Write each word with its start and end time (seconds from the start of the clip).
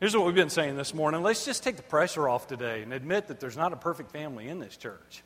Here's 0.00 0.16
what 0.16 0.26
we've 0.26 0.34
been 0.36 0.48
saying 0.48 0.76
this 0.76 0.94
morning. 0.94 1.24
Let's 1.24 1.44
just 1.44 1.64
take 1.64 1.76
the 1.76 1.82
pressure 1.82 2.28
off 2.28 2.46
today 2.46 2.82
and 2.82 2.92
admit 2.92 3.26
that 3.26 3.40
there's 3.40 3.56
not 3.56 3.72
a 3.72 3.76
perfect 3.76 4.12
family 4.12 4.48
in 4.48 4.60
this 4.60 4.76
church, 4.76 5.24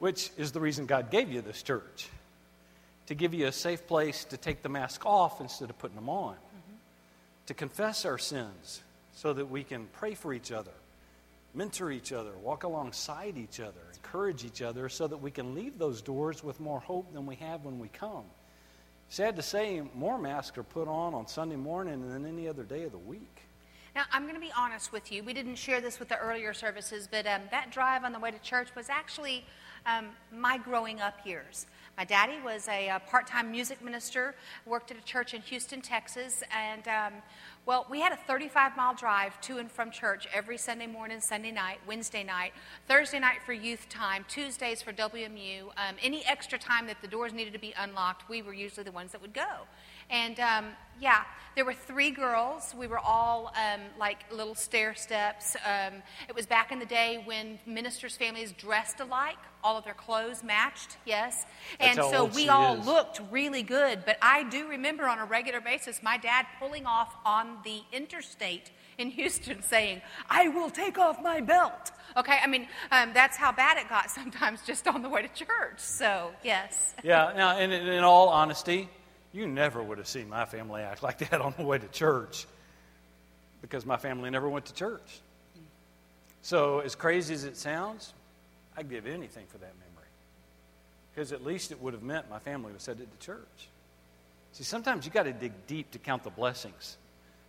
which 0.00 0.32
is 0.36 0.50
the 0.50 0.58
reason 0.58 0.86
God 0.86 1.12
gave 1.12 1.30
you 1.30 1.42
this 1.42 1.62
church 1.62 2.08
to 3.06 3.14
give 3.14 3.34
you 3.34 3.46
a 3.46 3.52
safe 3.52 3.86
place 3.86 4.24
to 4.24 4.36
take 4.36 4.62
the 4.62 4.68
mask 4.68 5.06
off 5.06 5.40
instead 5.40 5.70
of 5.70 5.78
putting 5.78 5.94
them 5.94 6.08
on, 6.08 6.34
mm-hmm. 6.34 6.74
to 7.46 7.54
confess 7.54 8.04
our 8.04 8.18
sins 8.18 8.82
so 9.12 9.32
that 9.32 9.48
we 9.48 9.62
can 9.62 9.86
pray 9.92 10.14
for 10.14 10.34
each 10.34 10.50
other, 10.50 10.72
mentor 11.54 11.92
each 11.92 12.12
other, 12.12 12.32
walk 12.42 12.64
alongside 12.64 13.38
each 13.38 13.60
other, 13.60 13.80
encourage 13.94 14.44
each 14.44 14.60
other 14.60 14.88
so 14.88 15.06
that 15.06 15.18
we 15.18 15.30
can 15.30 15.54
leave 15.54 15.78
those 15.78 16.02
doors 16.02 16.42
with 16.42 16.58
more 16.58 16.80
hope 16.80 17.12
than 17.12 17.26
we 17.26 17.36
have 17.36 17.64
when 17.64 17.78
we 17.78 17.86
come. 17.86 18.24
Sad 19.08 19.36
to 19.36 19.42
say, 19.42 19.82
more 19.94 20.18
masks 20.18 20.58
are 20.58 20.64
put 20.64 20.88
on 20.88 21.14
on 21.14 21.28
Sunday 21.28 21.54
morning 21.54 22.08
than 22.08 22.26
any 22.26 22.48
other 22.48 22.64
day 22.64 22.82
of 22.82 22.90
the 22.90 22.98
week. 22.98 23.42
Now, 23.94 24.04
I'm 24.10 24.22
going 24.22 24.34
to 24.34 24.40
be 24.40 24.52
honest 24.56 24.90
with 24.90 25.12
you. 25.12 25.22
We 25.22 25.34
didn't 25.34 25.56
share 25.56 25.82
this 25.82 25.98
with 25.98 26.08
the 26.08 26.16
earlier 26.16 26.54
services, 26.54 27.06
but 27.10 27.26
um, 27.26 27.42
that 27.50 27.70
drive 27.70 28.04
on 28.04 28.12
the 28.12 28.18
way 28.18 28.30
to 28.30 28.38
church 28.38 28.68
was 28.74 28.88
actually 28.88 29.44
um, 29.84 30.06
my 30.32 30.56
growing 30.56 31.00
up 31.02 31.26
years. 31.26 31.66
My 31.98 32.04
daddy 32.04 32.40
was 32.42 32.68
a, 32.68 32.88
a 32.88 33.00
part 33.00 33.26
time 33.26 33.50
music 33.50 33.82
minister, 33.82 34.34
worked 34.64 34.90
at 34.90 34.96
a 34.96 35.04
church 35.04 35.34
in 35.34 35.42
Houston, 35.42 35.82
Texas, 35.82 36.42
and 36.50 36.88
um, 36.88 37.12
well, 37.66 37.86
we 37.90 38.00
had 38.00 38.12
a 38.12 38.16
35 38.16 38.78
mile 38.78 38.94
drive 38.94 39.38
to 39.42 39.58
and 39.58 39.70
from 39.70 39.90
church 39.90 40.26
every 40.32 40.56
Sunday 40.56 40.86
morning, 40.86 41.20
Sunday 41.20 41.50
night, 41.50 41.78
Wednesday 41.86 42.24
night, 42.24 42.52
Thursday 42.88 43.18
night 43.18 43.38
for 43.44 43.52
youth 43.52 43.88
time, 43.90 44.24
Tuesdays 44.26 44.80
for 44.80 44.92
WMU. 44.92 45.64
Um, 45.64 45.96
any 46.02 46.24
extra 46.24 46.58
time 46.58 46.86
that 46.86 47.02
the 47.02 47.08
doors 47.08 47.34
needed 47.34 47.52
to 47.52 47.58
be 47.58 47.74
unlocked, 47.78 48.26
we 48.28 48.40
were 48.40 48.54
usually 48.54 48.84
the 48.84 48.92
ones 48.92 49.12
that 49.12 49.20
would 49.20 49.34
go. 49.34 49.66
And 50.12 50.38
um, 50.38 50.66
yeah, 51.00 51.22
there 51.56 51.64
were 51.64 51.74
three 51.74 52.10
girls. 52.10 52.74
We 52.78 52.86
were 52.86 52.98
all 52.98 53.52
um, 53.56 53.80
like 53.98 54.24
little 54.30 54.54
stair 54.54 54.94
steps. 54.94 55.56
Um, 55.66 55.94
it 56.28 56.34
was 56.34 56.46
back 56.46 56.70
in 56.70 56.78
the 56.78 56.86
day 56.86 57.22
when 57.24 57.58
ministers' 57.66 58.16
families 58.16 58.52
dressed 58.52 59.00
alike. 59.00 59.38
All 59.64 59.78
of 59.78 59.84
their 59.84 59.94
clothes 59.94 60.42
matched, 60.42 60.96
yes. 61.06 61.46
That's 61.78 61.98
and 61.98 62.06
so 62.10 62.24
we 62.24 62.48
all 62.48 62.78
is. 62.78 62.86
looked 62.86 63.20
really 63.30 63.62
good. 63.62 64.04
But 64.04 64.18
I 64.20 64.42
do 64.44 64.68
remember 64.68 65.06
on 65.06 65.18
a 65.18 65.24
regular 65.24 65.60
basis 65.60 66.02
my 66.02 66.16
dad 66.16 66.46
pulling 66.58 66.84
off 66.84 67.14
on 67.24 67.58
the 67.64 67.82
interstate 67.92 68.70
in 68.98 69.10
Houston 69.18 69.62
saying, 69.62 70.02
I 70.28 70.48
will 70.48 70.70
take 70.70 70.98
off 70.98 71.22
my 71.22 71.40
belt. 71.40 71.92
Okay, 72.16 72.38
I 72.42 72.46
mean, 72.46 72.66
um, 72.90 73.12
that's 73.14 73.36
how 73.36 73.52
bad 73.52 73.78
it 73.78 73.88
got 73.88 74.10
sometimes 74.20 74.60
just 74.66 74.86
on 74.86 75.02
the 75.02 75.08
way 75.08 75.22
to 75.22 75.28
church. 75.28 75.78
So, 75.78 76.32
yes. 76.44 76.94
Yeah, 77.02 77.32
now, 77.34 77.58
in, 77.58 77.70
in 77.72 78.04
all 78.04 78.28
honesty, 78.28 78.88
you 79.32 79.46
never 79.46 79.82
would 79.82 79.98
have 79.98 80.08
seen 80.08 80.28
my 80.28 80.44
family 80.44 80.82
act 80.82 81.02
like 81.02 81.18
that 81.30 81.40
on 81.40 81.54
the 81.56 81.64
way 81.64 81.78
to 81.78 81.88
church 81.88 82.46
because 83.60 83.86
my 83.86 83.96
family 83.96 84.30
never 84.30 84.48
went 84.48 84.66
to 84.66 84.74
church. 84.74 85.20
So, 86.42 86.80
as 86.80 86.94
crazy 86.94 87.32
as 87.34 87.44
it 87.44 87.56
sounds, 87.56 88.12
I'd 88.76 88.90
give 88.90 89.06
anything 89.06 89.46
for 89.46 89.58
that 89.58 89.72
memory 89.78 90.08
because 91.14 91.32
at 91.32 91.44
least 91.44 91.70
it 91.70 91.80
would 91.80 91.94
have 91.94 92.02
meant 92.02 92.28
my 92.28 92.40
family 92.40 92.72
was 92.72 92.84
headed 92.84 93.08
to 93.10 93.26
church. 93.26 93.68
See, 94.52 94.64
sometimes 94.64 95.06
you 95.06 95.12
got 95.12 95.22
to 95.22 95.32
dig 95.32 95.52
deep 95.66 95.90
to 95.92 95.98
count 95.98 96.24
the 96.24 96.30
blessings. 96.30 96.96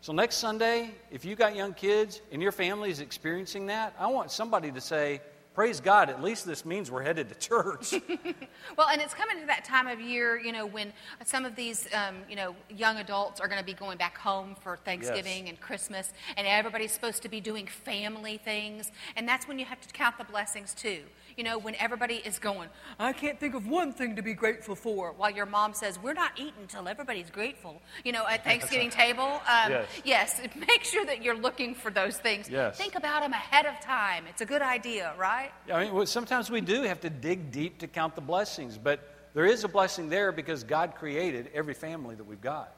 So, 0.02 0.14
next 0.14 0.38
Sunday, 0.38 0.92
if 1.12 1.26
you 1.26 1.36
got 1.36 1.56
young 1.56 1.74
kids 1.74 2.22
and 2.32 2.42
your 2.42 2.52
family 2.52 2.92
is 2.92 3.00
experiencing 3.00 3.68
that, 3.68 3.96
I 3.98 4.08
want 4.08 4.32
somebody 4.32 4.72
to 4.72 4.82
say, 4.82 5.22
praise 5.54 5.80
God, 5.80 6.10
at 6.10 6.22
least 6.22 6.46
this 6.46 6.66
means 6.66 6.90
we're 6.90 7.04
headed 7.04 7.30
to 7.30 7.36
church. 7.36 7.92
well, 8.78 8.88
and 8.90 9.02
it's 9.02 9.14
coming 9.14 9.40
to 9.40 9.46
that 9.48 9.64
time 9.64 9.88
of 9.88 10.00
year, 10.02 10.40
you 10.40 10.52
know, 10.52 10.66
when 10.66 10.92
some 11.26 11.46
of 11.46 11.56
these, 11.56 11.88
um, 11.94 12.18
you 12.30 12.36
know, 12.36 12.56
young 12.70 12.98
adults 12.98 13.40
are 13.40 13.48
going 13.48 13.60
to 13.60 13.66
be 13.66 13.74
going 13.74 13.98
back 13.98 14.18
home 14.18 14.56
for 14.62 14.78
Thanksgiving 14.78 15.46
yes. 15.46 15.50
and 15.50 15.60
Christmas, 15.60 16.14
and 16.38 16.48
everybody's 16.48 16.92
supposed 16.92 17.22
to 17.24 17.30
be 17.30 17.40
doing 17.40 17.68
family 17.68 18.38
things, 18.38 18.92
and 19.16 19.28
that's 19.28 19.48
when 19.48 19.60
you 19.60 19.66
have 19.66 19.80
to 19.82 19.94
count 19.94 20.18
the 20.18 20.24
blessings 20.24 20.74
too. 20.74 21.02
You 21.38 21.44
know, 21.44 21.58
when 21.58 21.76
everybody 21.76 22.16
is 22.16 22.40
going, 22.40 22.70
I 23.00 23.14
can't 23.14 23.40
think 23.40 23.56
of 23.56 23.68
one 23.68 23.94
thing 23.94 24.16
to 24.16 24.22
be 24.22 24.34
grateful 24.34 24.76
for, 24.76 25.14
while 25.14 25.32
your 25.32 25.46
mom 25.46 25.74
says, 25.74 26.00
We're 26.02 26.14
not 26.14 26.32
eating 26.38 26.54
until 26.62 26.88
everybody's 26.88 27.30
grateful. 27.30 27.82
You 28.04 28.12
know, 28.12 28.26
at 28.28 28.44
Thanksgiving 28.44 28.90
table. 28.92 29.24
Um, 29.24 29.72
yes. 29.72 29.88
yes, 30.04 30.42
make 30.56 30.84
sure 30.84 31.06
that 31.06 31.24
you're 31.24 31.38
looking 31.38 31.76
for 31.76 31.92
those 31.92 32.18
things. 32.18 32.50
Yes. 32.50 32.78
Think 32.78 32.96
about 32.96 33.22
them 33.22 33.34
ahead 33.34 33.66
of 33.66 33.80
time. 33.80 34.26
It's 34.30 34.42
a 34.42 34.46
good 34.46 34.62
idea, 34.62 35.14
right? 35.18 35.52
I 35.72 35.90
mean, 35.90 36.06
sometimes 36.06 36.50
we 36.52 36.62
do 36.62 36.84
have 36.84 37.02
to 37.02 37.10
dig 37.10 37.52
deep 37.52 37.80
to 37.80 37.88
count 37.88 38.16
the 38.16 38.22
blessings, 38.22 38.78
but 38.78 39.00
there 39.34 39.46
is 39.46 39.64
a 39.64 39.68
blessing 39.68 40.10
there 40.10 40.32
because 40.32 40.64
God 40.64 40.96
created 40.96 41.50
every 41.54 41.74
family 41.74 42.16
that 42.16 42.26
we've 42.26 42.42
got. 42.42 42.76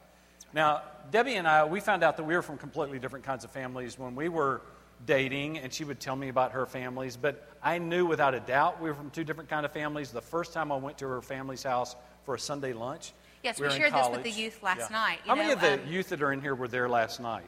Now, 0.54 0.84
Debbie 1.12 1.36
and 1.36 1.48
I, 1.48 1.66
we 1.66 1.82
found 1.82 2.04
out 2.04 2.16
that 2.18 2.24
we 2.24 2.34
were 2.34 2.42
from 2.42 2.58
completely 2.58 2.98
different 2.98 3.26
kinds 3.26 3.44
of 3.44 3.52
families 3.52 4.00
when 4.00 4.16
we 4.16 4.30
were 4.30 4.62
dating, 5.06 5.60
and 5.60 5.74
she 5.74 5.84
would 5.84 6.00
tell 6.00 6.16
me 6.16 6.30
about 6.30 6.52
her 6.54 6.66
families. 6.66 7.18
But 7.18 7.48
I 7.62 7.78
knew 7.78 8.06
without 8.06 8.34
a 8.34 8.40
doubt 8.40 8.82
we 8.82 8.90
were 8.90 8.96
from 8.96 9.10
two 9.10 9.24
different 9.24 9.50
kind 9.50 9.66
of 9.66 9.72
families. 9.72 10.12
The 10.12 10.22
first 10.22 10.54
time 10.54 10.72
I 10.72 10.78
went 10.78 10.98
to 11.00 11.08
her 11.08 11.22
family's 11.22 11.64
house 11.64 11.96
for 12.24 12.36
a 12.36 12.40
Sunday 12.40 12.74
lunch. 12.74 13.14
Yes, 13.44 13.60
we, 13.60 13.68
we 13.68 13.74
shared 13.74 13.94
this 13.94 14.10
with 14.10 14.24
the 14.24 14.32
youth 14.32 14.64
last 14.64 14.90
yeah. 14.90 14.98
night. 14.98 15.20
How 15.26 15.36
many 15.36 15.52
of 15.52 15.62
the 15.62 15.74
um, 15.74 15.88
youth 15.88 16.10
that 16.10 16.22
are 16.24 16.34
in 16.34 16.42
here 16.42 16.56
were 16.56 16.68
there 16.68 16.90
last 16.90 17.20
night? 17.20 17.46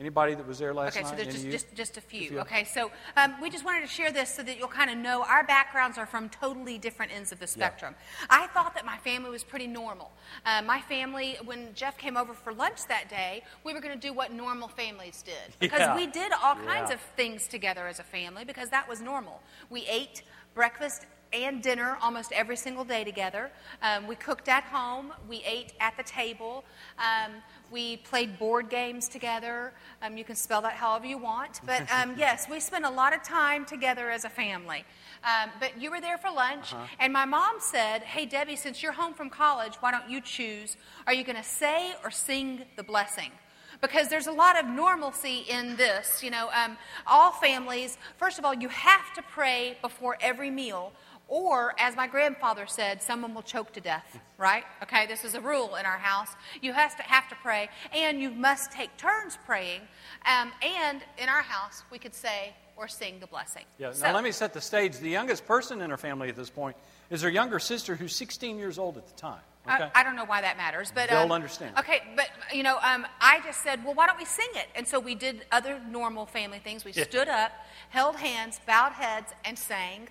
Anybody 0.00 0.34
that 0.34 0.46
was 0.46 0.60
there 0.60 0.72
last 0.72 0.96
okay, 0.96 1.02
night? 1.02 1.14
Okay, 1.14 1.24
so 1.24 1.30
there's 1.30 1.42
just, 1.44 1.66
just, 1.66 1.74
just 1.74 1.96
a 1.96 2.00
few. 2.00 2.20
A 2.20 2.28
few. 2.28 2.40
Okay, 2.40 2.62
so 2.62 2.92
um, 3.16 3.34
we 3.42 3.50
just 3.50 3.64
wanted 3.64 3.80
to 3.80 3.88
share 3.88 4.12
this 4.12 4.32
so 4.32 4.44
that 4.44 4.56
you'll 4.56 4.68
kind 4.68 4.90
of 4.90 4.96
know 4.96 5.24
our 5.24 5.42
backgrounds 5.42 5.98
are 5.98 6.06
from 6.06 6.28
totally 6.28 6.78
different 6.78 7.10
ends 7.12 7.32
of 7.32 7.40
the 7.40 7.48
spectrum. 7.48 7.96
I 8.30 8.46
thought 8.48 8.74
that 8.76 8.86
my 8.86 8.96
family 8.98 9.30
was 9.30 9.42
pretty 9.42 9.66
normal. 9.66 10.12
Uh, 10.46 10.62
my 10.62 10.80
family, 10.82 11.36
when 11.44 11.74
Jeff 11.74 11.98
came 11.98 12.16
over 12.16 12.32
for 12.32 12.52
lunch 12.52 12.86
that 12.86 13.08
day, 13.08 13.42
we 13.64 13.74
were 13.74 13.80
going 13.80 13.98
to 13.98 14.06
do 14.06 14.12
what 14.12 14.32
normal 14.32 14.68
families 14.68 15.22
did 15.22 15.34
because 15.58 15.80
Yeah. 15.80 15.96
we 15.96 16.06
did 16.06 16.30
all 16.32 16.54
kinds 16.54 16.90
Yeah. 16.90 16.94
of 16.94 17.00
things 17.16 17.48
together 17.48 17.88
as 17.88 17.98
a 17.98 18.04
family 18.04 18.44
because 18.44 18.68
that 18.68 18.88
was 18.88 19.00
normal. 19.00 19.40
We 19.68 19.84
ate 19.88 20.22
breakfast 20.54 21.06
and 21.32 21.62
dinner 21.62 21.98
almost 22.02 22.32
every 22.32 22.56
single 22.56 22.84
day 22.84 23.04
together. 23.04 23.50
Um, 23.82 24.06
we 24.06 24.16
cooked 24.16 24.48
at 24.48 24.64
home. 24.64 25.12
We 25.28 25.42
ate 25.44 25.72
at 25.80 25.96
the 25.96 26.02
table. 26.02 26.64
Um, 26.98 27.34
we 27.70 27.98
played 27.98 28.38
board 28.38 28.70
games 28.70 29.08
together. 29.08 29.72
Um, 30.02 30.16
you 30.16 30.24
can 30.24 30.36
spell 30.36 30.62
that 30.62 30.74
however 30.74 31.06
you 31.06 31.18
want. 31.18 31.60
But 31.64 31.90
um, 31.92 32.14
yes, 32.18 32.46
we 32.50 32.60
spent 32.60 32.84
a 32.84 32.90
lot 32.90 33.14
of 33.14 33.22
time 33.22 33.64
together 33.64 34.10
as 34.10 34.24
a 34.24 34.30
family. 34.30 34.84
Um, 35.24 35.50
but 35.60 35.80
you 35.80 35.90
were 35.90 36.00
there 36.00 36.16
for 36.16 36.30
lunch, 36.30 36.72
and 37.00 37.12
my 37.12 37.24
mom 37.24 37.56
said, 37.58 38.02
Hey, 38.02 38.24
Debbie, 38.24 38.54
since 38.54 38.82
you're 38.82 38.92
home 38.92 39.14
from 39.14 39.30
college, 39.30 39.74
why 39.80 39.90
don't 39.90 40.08
you 40.08 40.20
choose? 40.20 40.76
Are 41.06 41.12
you 41.12 41.24
going 41.24 41.36
to 41.36 41.42
say 41.42 41.92
or 42.04 42.10
sing 42.10 42.62
the 42.76 42.84
blessing? 42.84 43.32
because 43.80 44.08
there's 44.08 44.26
a 44.26 44.32
lot 44.32 44.58
of 44.58 44.66
normalcy 44.66 45.44
in 45.48 45.76
this. 45.76 46.22
You 46.22 46.30
know, 46.30 46.50
um, 46.52 46.76
all 47.06 47.32
families, 47.32 47.98
first 48.16 48.38
of 48.38 48.44
all, 48.44 48.54
you 48.54 48.68
have 48.68 49.12
to 49.14 49.22
pray 49.22 49.78
before 49.82 50.16
every 50.20 50.50
meal, 50.50 50.92
or 51.28 51.74
as 51.78 51.94
my 51.94 52.06
grandfather 52.06 52.66
said, 52.66 53.02
someone 53.02 53.34
will 53.34 53.42
choke 53.42 53.72
to 53.74 53.80
death. 53.80 54.18
Right? 54.38 54.64
Okay, 54.82 55.06
this 55.06 55.24
is 55.24 55.34
a 55.34 55.40
rule 55.40 55.76
in 55.76 55.84
our 55.86 55.98
house. 55.98 56.30
You 56.62 56.72
have 56.72 56.96
to 56.96 57.02
have 57.02 57.28
to 57.28 57.34
pray, 57.36 57.68
and 57.92 58.20
you 58.20 58.30
must 58.30 58.72
take 58.72 58.96
turns 58.96 59.38
praying. 59.46 59.82
Um, 60.26 60.52
and 60.62 61.02
in 61.18 61.28
our 61.28 61.42
house, 61.42 61.82
we 61.90 61.98
could 61.98 62.14
say 62.14 62.54
or 62.76 62.86
sing 62.88 63.18
the 63.18 63.26
blessing. 63.26 63.64
Yeah, 63.78 63.92
So- 63.92 64.06
now 64.06 64.14
let 64.14 64.22
me 64.24 64.30
set 64.30 64.52
the 64.54 64.60
stage. 64.60 64.96
The 64.98 65.10
youngest 65.10 65.46
person 65.46 65.80
in 65.80 65.90
her 65.90 65.96
family 65.96 66.28
at 66.28 66.36
this 66.36 66.50
point 66.50 66.76
is 67.10 67.22
her 67.22 67.28
younger 67.28 67.58
sister, 67.58 67.96
who's 67.96 68.14
16 68.14 68.56
years 68.58 68.78
old 68.78 68.96
at 68.96 69.06
the 69.06 69.14
time. 69.14 69.40
Okay? 69.66 69.90
I, 69.94 70.00
I 70.00 70.04
don't 70.04 70.16
know 70.16 70.24
why 70.24 70.40
that 70.40 70.56
matters, 70.56 70.92
but 70.94 71.10
They'll 71.10 71.18
um, 71.18 71.32
understand. 71.32 71.76
Okay, 71.78 72.00
but 72.16 72.28
you 72.54 72.62
know, 72.62 72.78
um, 72.82 73.06
I 73.20 73.40
just 73.44 73.62
said, 73.62 73.84
well, 73.84 73.94
why 73.94 74.06
don't 74.06 74.16
we 74.16 74.24
sing 74.24 74.48
it? 74.54 74.66
And 74.74 74.86
so 74.86 74.98
we 75.00 75.14
did 75.14 75.44
other 75.52 75.80
normal 75.90 76.24
family 76.24 76.58
things. 76.58 76.84
We 76.84 76.92
Yeah. 76.92 77.04
stood 77.04 77.28
up, 77.28 77.52
held 77.90 78.16
hands, 78.16 78.60
bowed 78.66 78.92
heads, 78.92 79.32
and 79.44 79.58
sang, 79.58 80.08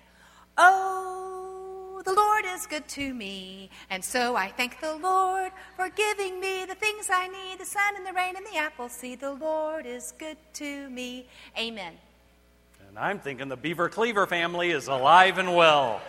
"Oh, 0.58 2.02
the 2.04 2.12
Lord 2.12 2.44
is 2.46 2.66
good 2.66 2.86
to 2.88 3.14
me, 3.14 3.70
and 3.90 4.04
so 4.04 4.36
I 4.36 4.48
thank 4.48 4.80
the 4.80 4.96
Lord 4.96 5.52
for 5.76 5.88
giving 5.88 6.40
me 6.40 6.64
the 6.66 6.74
things 6.74 7.08
I 7.10 7.28
need: 7.28 7.58
the 7.58 7.64
sun 7.64 7.96
and 7.96 8.04
the 8.04 8.12
rain 8.12 8.34
and 8.36 8.44
the 8.44 8.58
apple 8.58 8.88
seed. 8.88 9.20
The 9.20 9.32
Lord 9.32 9.86
is 9.86 10.12
good 10.18 10.36
to 10.54 10.90
me. 10.90 11.26
Amen." 11.56 11.94
And 12.88 12.98
I'm 12.98 13.18
thinking 13.18 13.48
the 13.48 13.56
Beaver 13.56 13.88
Cleaver 13.88 14.26
family 14.26 14.70
is 14.70 14.88
alive 14.88 15.38
and 15.38 15.54
well. 15.54 16.00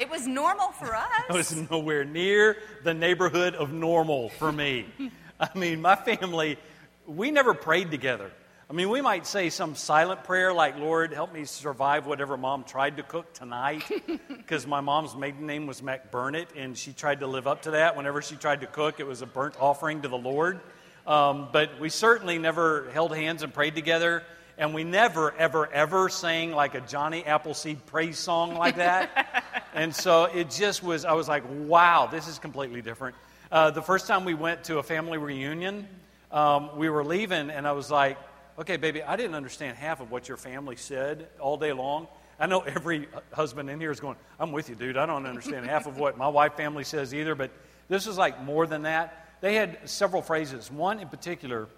It 0.00 0.10
was 0.10 0.26
normal 0.26 0.72
for 0.72 0.94
us. 0.94 1.08
It 1.30 1.32
was 1.32 1.70
nowhere 1.70 2.04
near 2.04 2.56
the 2.82 2.92
neighborhood 2.92 3.54
of 3.54 3.72
normal 3.72 4.28
for 4.28 4.50
me. 4.50 4.86
I 5.40 5.48
mean, 5.56 5.80
my 5.80 5.96
family, 5.96 6.58
we 7.06 7.30
never 7.30 7.54
prayed 7.54 7.90
together. 7.90 8.30
I 8.68 8.72
mean, 8.72 8.88
we 8.88 9.02
might 9.02 9.26
say 9.26 9.50
some 9.50 9.74
silent 9.74 10.24
prayer 10.24 10.54
like, 10.54 10.78
Lord, 10.78 11.12
help 11.12 11.34
me 11.34 11.44
survive 11.44 12.06
whatever 12.06 12.38
mom 12.38 12.64
tried 12.64 12.96
to 12.96 13.02
cook 13.02 13.32
tonight. 13.34 13.82
Because 14.28 14.66
my 14.66 14.82
mom's 14.82 15.16
maiden 15.16 15.46
name 15.46 15.66
was 15.66 15.80
McBurnett, 15.80 16.48
and 16.54 16.76
she 16.76 16.92
tried 16.92 17.20
to 17.20 17.26
live 17.26 17.46
up 17.46 17.62
to 17.62 17.70
that. 17.70 17.96
Whenever 17.96 18.20
she 18.20 18.36
tried 18.36 18.60
to 18.60 18.66
cook, 18.66 19.00
it 19.00 19.06
was 19.06 19.22
a 19.22 19.26
burnt 19.26 19.54
offering 19.58 20.02
to 20.02 20.08
the 20.08 20.18
Lord. 20.18 20.60
Um, 21.06 21.48
but 21.50 21.80
we 21.80 21.88
certainly 21.88 22.38
never 22.38 22.90
held 22.92 23.16
hands 23.16 23.42
and 23.42 23.54
prayed 23.54 23.74
together. 23.74 24.22
And 24.58 24.74
we 24.74 24.84
never, 24.84 25.34
ever, 25.36 25.72
ever 25.72 26.10
sang 26.10 26.52
like 26.52 26.74
a 26.74 26.82
Johnny 26.82 27.24
Appleseed 27.24 27.86
praise 27.86 28.18
song 28.18 28.54
like 28.54 28.76
that. 28.76 29.56
and 29.74 29.94
so 29.94 30.24
it 30.24 30.50
just 30.50 30.82
was, 30.82 31.06
I 31.06 31.14
was 31.14 31.26
like, 31.26 31.44
wow, 31.48 32.06
this 32.06 32.28
is 32.28 32.38
completely 32.38 32.82
different. 32.82 33.16
Uh, 33.50 33.70
the 33.70 33.82
first 33.82 34.06
time 34.06 34.26
we 34.26 34.34
went 34.34 34.64
to 34.64 34.76
a 34.76 34.82
family 34.82 35.16
reunion, 35.16 35.88
um, 36.30 36.76
we 36.76 36.90
were 36.90 37.04
leaving, 37.04 37.48
and 37.48 37.66
I 37.66 37.72
was 37.72 37.90
like, 37.90 38.18
okay, 38.58 38.76
baby, 38.76 39.02
I 39.02 39.16
didn't 39.16 39.34
understand 39.34 39.76
half 39.76 40.00
of 40.00 40.10
what 40.10 40.28
your 40.28 40.36
family 40.36 40.76
said 40.76 41.28
all 41.40 41.56
day 41.56 41.72
long. 41.72 42.08
I 42.38 42.46
know 42.46 42.60
every 42.60 43.08
husband 43.32 43.70
in 43.70 43.80
here 43.80 43.90
is 43.90 44.00
going, 44.00 44.16
I'm 44.38 44.52
with 44.52 44.68
you, 44.68 44.74
dude. 44.74 44.96
I 44.96 45.06
don't 45.06 45.26
understand 45.26 45.66
half 45.66 45.86
of 45.86 45.98
what 45.98 46.18
my 46.18 46.28
wife 46.28 46.54
family 46.54 46.84
says 46.84 47.14
either, 47.14 47.34
but 47.34 47.50
this 47.88 48.06
is 48.06 48.18
like 48.18 48.42
more 48.42 48.66
than 48.66 48.82
that. 48.82 49.26
They 49.40 49.54
had 49.54 49.88
several 49.88 50.22
phrases. 50.22 50.70
One 50.70 50.98
in 50.98 51.08
particular, 51.08 51.68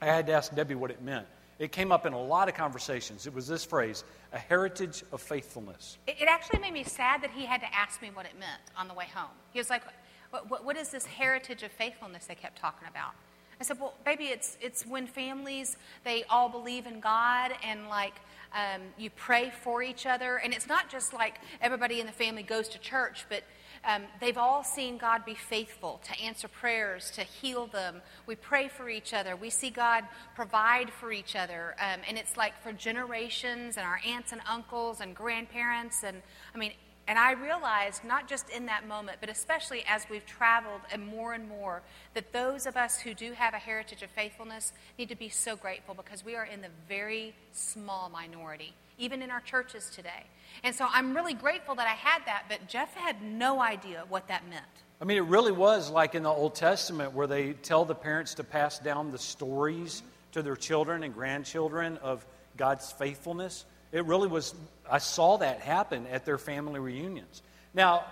I 0.00 0.06
had 0.06 0.26
to 0.26 0.32
ask 0.32 0.54
Debbie 0.54 0.74
what 0.74 0.90
it 0.90 1.02
meant. 1.02 1.26
It 1.58 1.70
came 1.70 1.92
up 1.92 2.04
in 2.04 2.12
a 2.12 2.20
lot 2.20 2.48
of 2.48 2.54
conversations. 2.54 3.26
It 3.26 3.34
was 3.34 3.46
this 3.46 3.64
phrase, 3.64 4.02
a 4.32 4.38
heritage 4.38 5.04
of 5.12 5.22
faithfulness. 5.22 5.98
It, 6.08 6.28
actually 6.28 6.58
made 6.58 6.72
me 6.72 6.82
sad 6.82 7.22
that 7.22 7.30
he 7.30 7.44
had 7.44 7.60
to 7.60 7.72
ask 7.72 8.02
me 8.02 8.10
what 8.12 8.26
it 8.26 8.32
meant 8.38 8.60
on 8.76 8.88
the 8.88 8.94
way 8.94 9.06
home. 9.14 9.30
He 9.52 9.60
was 9.60 9.70
like, 9.70 9.82
what, 10.30 10.50
what, 10.50 10.64
what 10.64 10.76
is 10.76 10.88
this 10.88 11.06
heritage 11.06 11.62
of 11.62 11.70
faithfulness 11.70 12.26
they 12.26 12.34
kept 12.34 12.58
talking 12.58 12.88
about? 12.88 13.12
I 13.60 13.64
said, 13.64 13.80
well, 13.80 13.94
baby, 14.04 14.26
it's, 14.26 14.56
it's 14.60 14.84
when 14.84 15.06
families, 15.06 15.76
they 16.04 16.24
all 16.24 16.48
believe 16.48 16.86
in 16.86 17.00
God 17.00 17.52
and 17.62 17.88
like 17.88 18.14
um, 18.52 18.82
you 18.98 19.10
pray 19.10 19.52
for 19.62 19.82
each 19.82 20.06
other. 20.06 20.36
And 20.36 20.52
it's 20.52 20.66
not 20.66 20.88
just 20.88 21.12
like 21.12 21.38
everybody 21.60 22.00
in 22.00 22.06
the 22.06 22.12
family 22.12 22.42
goes 22.42 22.68
to 22.70 22.78
church, 22.78 23.26
but 23.28 23.42
um, 23.86 24.02
they've 24.20 24.38
all 24.38 24.64
seen 24.64 24.96
God 24.96 25.24
be 25.24 25.34
faithful 25.34 26.00
to 26.04 26.18
answer 26.20 26.48
prayers, 26.48 27.10
to 27.12 27.22
heal 27.22 27.66
them. 27.66 28.00
We 28.26 28.34
pray 28.34 28.68
for 28.68 28.88
each 28.88 29.12
other. 29.12 29.36
We 29.36 29.50
see 29.50 29.70
God 29.70 30.04
provide 30.34 30.90
for 30.90 31.12
each 31.12 31.36
other. 31.36 31.74
Um, 31.78 32.00
and 32.08 32.16
it's 32.16 32.36
like 32.36 32.60
for 32.62 32.72
generations 32.72 33.76
and 33.76 33.84
our 33.86 34.00
aunts 34.06 34.32
and 34.32 34.40
uncles 34.48 35.00
and 35.00 35.14
grandparents. 35.14 36.02
And 36.02 36.22
I 36.54 36.58
mean, 36.58 36.72
and 37.06 37.18
I 37.18 37.32
realized, 37.32 38.04
not 38.04 38.28
just 38.28 38.48
in 38.48 38.66
that 38.66 38.88
moment, 38.88 39.18
but 39.20 39.28
especially 39.28 39.84
as 39.86 40.06
we've 40.08 40.24
traveled 40.24 40.80
and 40.90 41.06
more 41.06 41.34
and 41.34 41.48
more, 41.48 41.82
that 42.14 42.32
those 42.32 42.66
of 42.66 42.76
us 42.76 42.98
who 42.98 43.12
do 43.12 43.32
have 43.32 43.52
a 43.52 43.58
heritage 43.58 44.02
of 44.02 44.10
faithfulness 44.10 44.72
need 44.98 45.10
to 45.10 45.16
be 45.16 45.28
so 45.28 45.54
grateful 45.54 45.94
because 45.94 46.24
we 46.24 46.34
are 46.34 46.46
in 46.46 46.62
the 46.62 46.68
very 46.88 47.34
small 47.52 48.08
minority, 48.08 48.72
even 48.98 49.20
in 49.20 49.30
our 49.30 49.40
churches 49.40 49.90
today. 49.94 50.24
And 50.62 50.74
so 50.74 50.86
I'm 50.90 51.14
really 51.14 51.34
grateful 51.34 51.74
that 51.74 51.86
I 51.86 51.94
had 51.94 52.24
that, 52.26 52.44
but 52.48 52.66
Jeff 52.68 52.94
had 52.94 53.20
no 53.22 53.60
idea 53.60 54.04
what 54.08 54.28
that 54.28 54.48
meant. 54.48 54.64
I 55.00 55.04
mean, 55.04 55.18
it 55.18 55.24
really 55.24 55.52
was 55.52 55.90
like 55.90 56.14
in 56.14 56.22
the 56.22 56.30
Old 56.30 56.54
Testament 56.54 57.12
where 57.12 57.26
they 57.26 57.52
tell 57.52 57.84
the 57.84 57.94
parents 57.94 58.34
to 58.34 58.44
pass 58.44 58.78
down 58.78 59.10
the 59.10 59.18
stories 59.18 60.02
to 60.32 60.42
their 60.42 60.56
children 60.56 61.02
and 61.02 61.12
grandchildren 61.12 61.98
of 61.98 62.24
God's 62.56 62.90
faithfulness. 62.92 63.66
It 63.94 64.06
really 64.06 64.26
was, 64.26 64.54
I 64.90 64.98
saw 64.98 65.36
that 65.36 65.60
happen 65.60 66.08
at 66.08 66.24
their 66.24 66.36
family 66.36 66.80
reunions. 66.80 67.42
Now, 67.72 68.04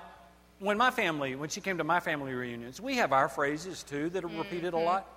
when 0.60 0.78
my 0.78 0.92
family, 0.92 1.34
when 1.34 1.48
she 1.48 1.60
came 1.60 1.78
to 1.78 1.84
my 1.84 1.98
family 1.98 2.32
reunions, 2.32 2.80
we 2.80 2.96
have 2.96 3.12
our 3.12 3.28
phrases 3.28 3.82
too 3.82 4.08
that 4.10 4.22
are 4.22 4.28
repeated 4.28 4.74
mm-hmm. 4.74 4.76
a 4.76 4.84
lot. 4.84 5.08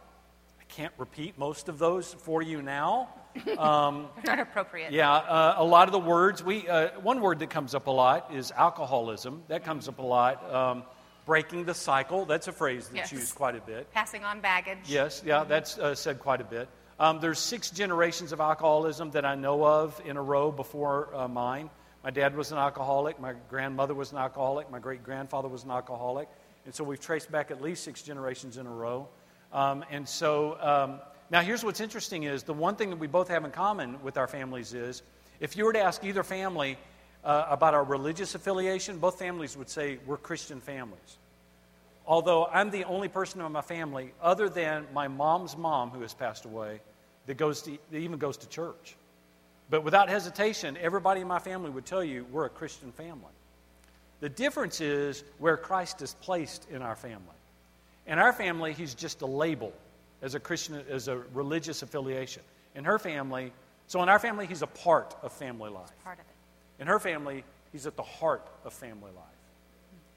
I 0.60 0.64
can't 0.64 0.94
repeat 0.98 1.38
most 1.38 1.70
of 1.70 1.78
those 1.78 2.14
for 2.16 2.42
you 2.42 2.62
now. 2.62 3.10
Um, 3.58 4.08
Not 4.24 4.40
appropriate. 4.40 4.94
Yeah, 4.94 5.12
uh, 5.12 5.56
a 5.58 5.64
lot 5.64 5.90
of 5.90 5.92
the 5.92 6.00
words. 6.00 6.42
We 6.42 6.70
uh, 6.70 6.98
one 7.02 7.20
word 7.20 7.40
that 7.40 7.50
comes 7.50 7.76
up 7.76 7.88
a 7.88 7.92
lot 7.92 8.34
is 8.34 8.50
alcoholism. 8.52 9.44
That 9.50 9.66
comes 9.66 9.90
up 9.90 10.00
a 10.00 10.02
lot. 10.02 10.54
Um, 10.54 10.84
breaking 11.26 11.66
the 11.66 11.74
cycle. 11.74 12.24
That's 12.24 12.48
a 12.48 12.54
phrase 12.54 12.88
that's 12.88 13.12
yes. 13.12 13.20
used 13.20 13.36
quite 13.36 13.56
a 13.56 13.60
bit. 13.60 13.92
Passing 13.92 14.24
on 14.24 14.40
baggage. 14.40 14.78
Yes, 14.86 15.22
yeah, 15.26 15.44
that's 15.44 15.78
uh, 15.78 15.96
said 15.96 16.20
quite 16.20 16.40
a 16.40 16.46
bit. 16.46 16.70
Um, 16.98 17.20
there's 17.20 17.40
six 17.40 17.72
generations 17.72 18.32
of 18.32 18.40
alcoholism 18.40 19.12
that 19.12 19.26
I 19.26 19.36
know 19.36 19.66
of 19.66 20.02
in 20.06 20.16
a 20.16 20.22
row 20.22 20.50
before 20.50 21.14
uh, 21.14 21.28
mine. 21.28 21.70
My 22.06 22.10
dad 22.10 22.38
was 22.38 22.54
an 22.54 22.58
alcoholic. 22.58 23.20
My 23.20 23.34
grandmother 23.50 23.94
was 23.94 24.14
an 24.14 24.18
alcoholic. 24.18 24.72
My 24.72 24.80
great 24.80 25.04
grandfather 25.04 25.50
was 25.50 25.66
an 25.66 25.72
alcoholic. 25.72 26.30
And 26.64 26.74
so 26.74 26.86
we've 26.86 27.00
traced 27.00 27.30
back 27.30 27.52
at 27.52 27.62
least 27.62 27.84
six 27.84 28.02
generations 28.02 28.58
in 28.58 28.66
a 28.66 28.72
row. 28.72 29.10
Um, 29.52 29.84
and 29.92 30.08
so 30.08 30.58
um, 30.62 31.02
now 31.30 31.42
here's 31.42 31.66
what's 31.66 31.82
interesting 31.82 32.24
is 32.24 32.44
the 32.44 32.54
one 32.54 32.78
thing 32.78 32.92
that 32.92 33.00
we 33.00 33.08
both 33.08 33.28
have 33.28 33.44
in 33.44 33.52
common 33.52 34.02
with 34.02 34.18
our 34.18 34.28
families 34.28 34.74
is 34.74 35.04
if 35.42 35.58
you 35.58 35.66
were 35.66 35.74
to 35.74 35.82
ask 35.82 36.02
either 36.06 36.24
family 36.24 36.78
uh, 37.26 37.48
about 37.50 37.74
our 37.74 37.84
religious 37.84 38.36
affiliation, 38.36 39.00
both 39.00 39.20
families 39.20 39.58
would 39.58 39.70
say 39.70 40.00
we're 40.06 40.18
Christian 40.18 40.62
families. 40.62 41.18
Although 42.08 42.46
I'm 42.46 42.70
the 42.70 42.84
only 42.86 43.08
person 43.08 43.42
in 43.42 43.52
my 43.52 43.62
family, 43.62 44.14
other 44.22 44.48
than 44.48 44.86
my 44.94 45.08
mom's 45.08 45.58
mom, 45.58 45.90
who 45.90 46.02
has 46.02 46.14
passed 46.14 46.46
away, 46.46 46.82
that, 47.26 47.38
goes 47.38 47.64
to, 47.64 47.78
that 47.92 47.98
even 47.98 48.20
goes 48.20 48.38
to 48.38 48.50
church. 48.50 48.96
But 49.70 49.84
without 49.84 50.10
hesitation, 50.10 50.78
everybody 50.80 51.22
in 51.22 51.28
my 51.28 51.40
family 51.40 51.72
would 51.72 51.86
tell 51.86 52.04
you 52.04 52.26
we're 52.32 52.46
a 52.46 52.50
Christian 52.50 52.92
family. 52.92 53.32
The 54.20 54.30
difference 54.30 54.80
is 54.82 55.24
where 55.40 55.58
Christ 55.58 56.02
is 56.02 56.16
placed 56.22 56.70
in 56.70 56.82
our 56.82 56.96
family. 56.96 57.20
In 58.08 58.20
our 58.20 58.34
family, 58.34 58.74
he's 58.74 58.94
just 58.94 59.22
a 59.24 59.26
label 59.26 59.74
as 60.22 60.36
a 60.36 60.40
Christian, 60.40 60.82
as 60.90 61.08
a 61.08 61.18
religious 61.34 61.82
affiliation. 61.82 62.44
In 62.76 62.84
her 62.84 63.00
family, 63.00 63.52
so 63.88 64.02
in 64.04 64.10
our 64.10 64.20
family, 64.20 64.46
he's 64.46 64.62
a 64.62 64.68
part 64.68 65.16
of 65.24 65.32
family 65.32 65.70
life. 65.70 65.92
part 66.04 66.20
of 66.20 66.26
it. 66.26 66.82
In 66.82 66.88
her 66.88 67.00
family, 67.00 67.44
he's 67.72 67.88
at 67.88 67.96
the 67.96 68.04
heart 68.04 68.48
of 68.64 68.74
family 68.74 69.12
life. 69.16 69.35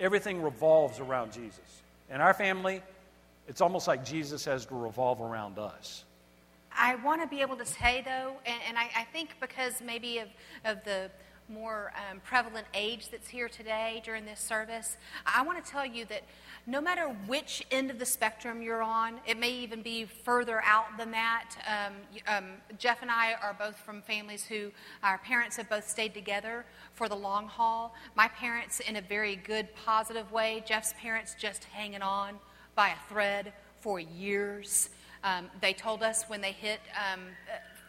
Everything 0.00 0.42
revolves 0.42 1.00
around 1.00 1.32
Jesus. 1.32 1.82
In 2.10 2.20
our 2.20 2.34
family, 2.34 2.82
it's 3.48 3.60
almost 3.60 3.88
like 3.88 4.04
Jesus 4.04 4.44
has 4.44 4.66
to 4.66 4.74
revolve 4.74 5.20
around 5.20 5.58
us. 5.58 6.04
I 6.76 6.94
want 6.96 7.22
to 7.22 7.26
be 7.26 7.40
able 7.40 7.56
to 7.56 7.66
say, 7.66 8.02
though, 8.04 8.34
and, 8.46 8.60
and 8.68 8.78
I, 8.78 8.90
I, 8.96 9.04
think 9.04 9.30
because 9.40 9.80
maybe 9.84 10.18
of, 10.18 10.28
of 10.64 10.84
the 10.84 11.10
more 11.48 11.92
um, 12.10 12.20
prevalent 12.20 12.66
age 12.74 13.10
that's 13.10 13.28
here 13.28 13.48
today 13.48 14.02
during 14.04 14.24
this 14.24 14.40
service, 14.40 14.96
I 15.26 15.42
want 15.42 15.64
to 15.64 15.70
tell 15.70 15.86
you 15.86 16.04
that 16.06 16.22
no 16.66 16.80
matter 16.80 17.08
which 17.26 17.66
end 17.70 17.90
of 17.90 17.98
the 17.98 18.04
spectrum 18.04 18.60
you're 18.60 18.82
on, 18.82 19.20
it 19.26 19.38
may 19.38 19.50
even 19.50 19.82
be 19.82 20.04
further 20.04 20.62
out 20.64 20.86
than 20.98 21.10
that. 21.12 21.50
Um, 21.66 21.94
um, 22.26 22.44
Jeff 22.78 23.00
and 23.00 23.10
I 23.10 23.34
are 23.42 23.56
both 23.58 23.78
from 23.78 24.02
families 24.02 24.44
who 24.44 24.70
our 25.02 25.18
parents 25.18 25.56
have 25.56 25.70
both 25.70 25.88
stayed 25.88 26.12
together 26.12 26.66
for 26.92 27.08
the 27.08 27.16
long 27.16 27.46
haul. 27.46 27.94
My 28.14 28.28
parents, 28.28 28.80
in 28.80 28.96
a 28.96 29.00
very 29.00 29.36
good, 29.36 29.74
positive 29.74 30.30
way. 30.30 30.62
Jeff's 30.66 30.94
parents 31.00 31.34
just 31.38 31.64
hanging 31.64 32.02
on 32.02 32.34
by 32.74 32.88
a 32.88 33.12
thread 33.12 33.52
for 33.80 33.98
years. 33.98 34.90
Um, 35.24 35.46
they 35.60 35.72
told 35.72 36.02
us 36.02 36.24
when 36.24 36.40
they 36.40 36.52
hit 36.52 36.80
um, 37.12 37.20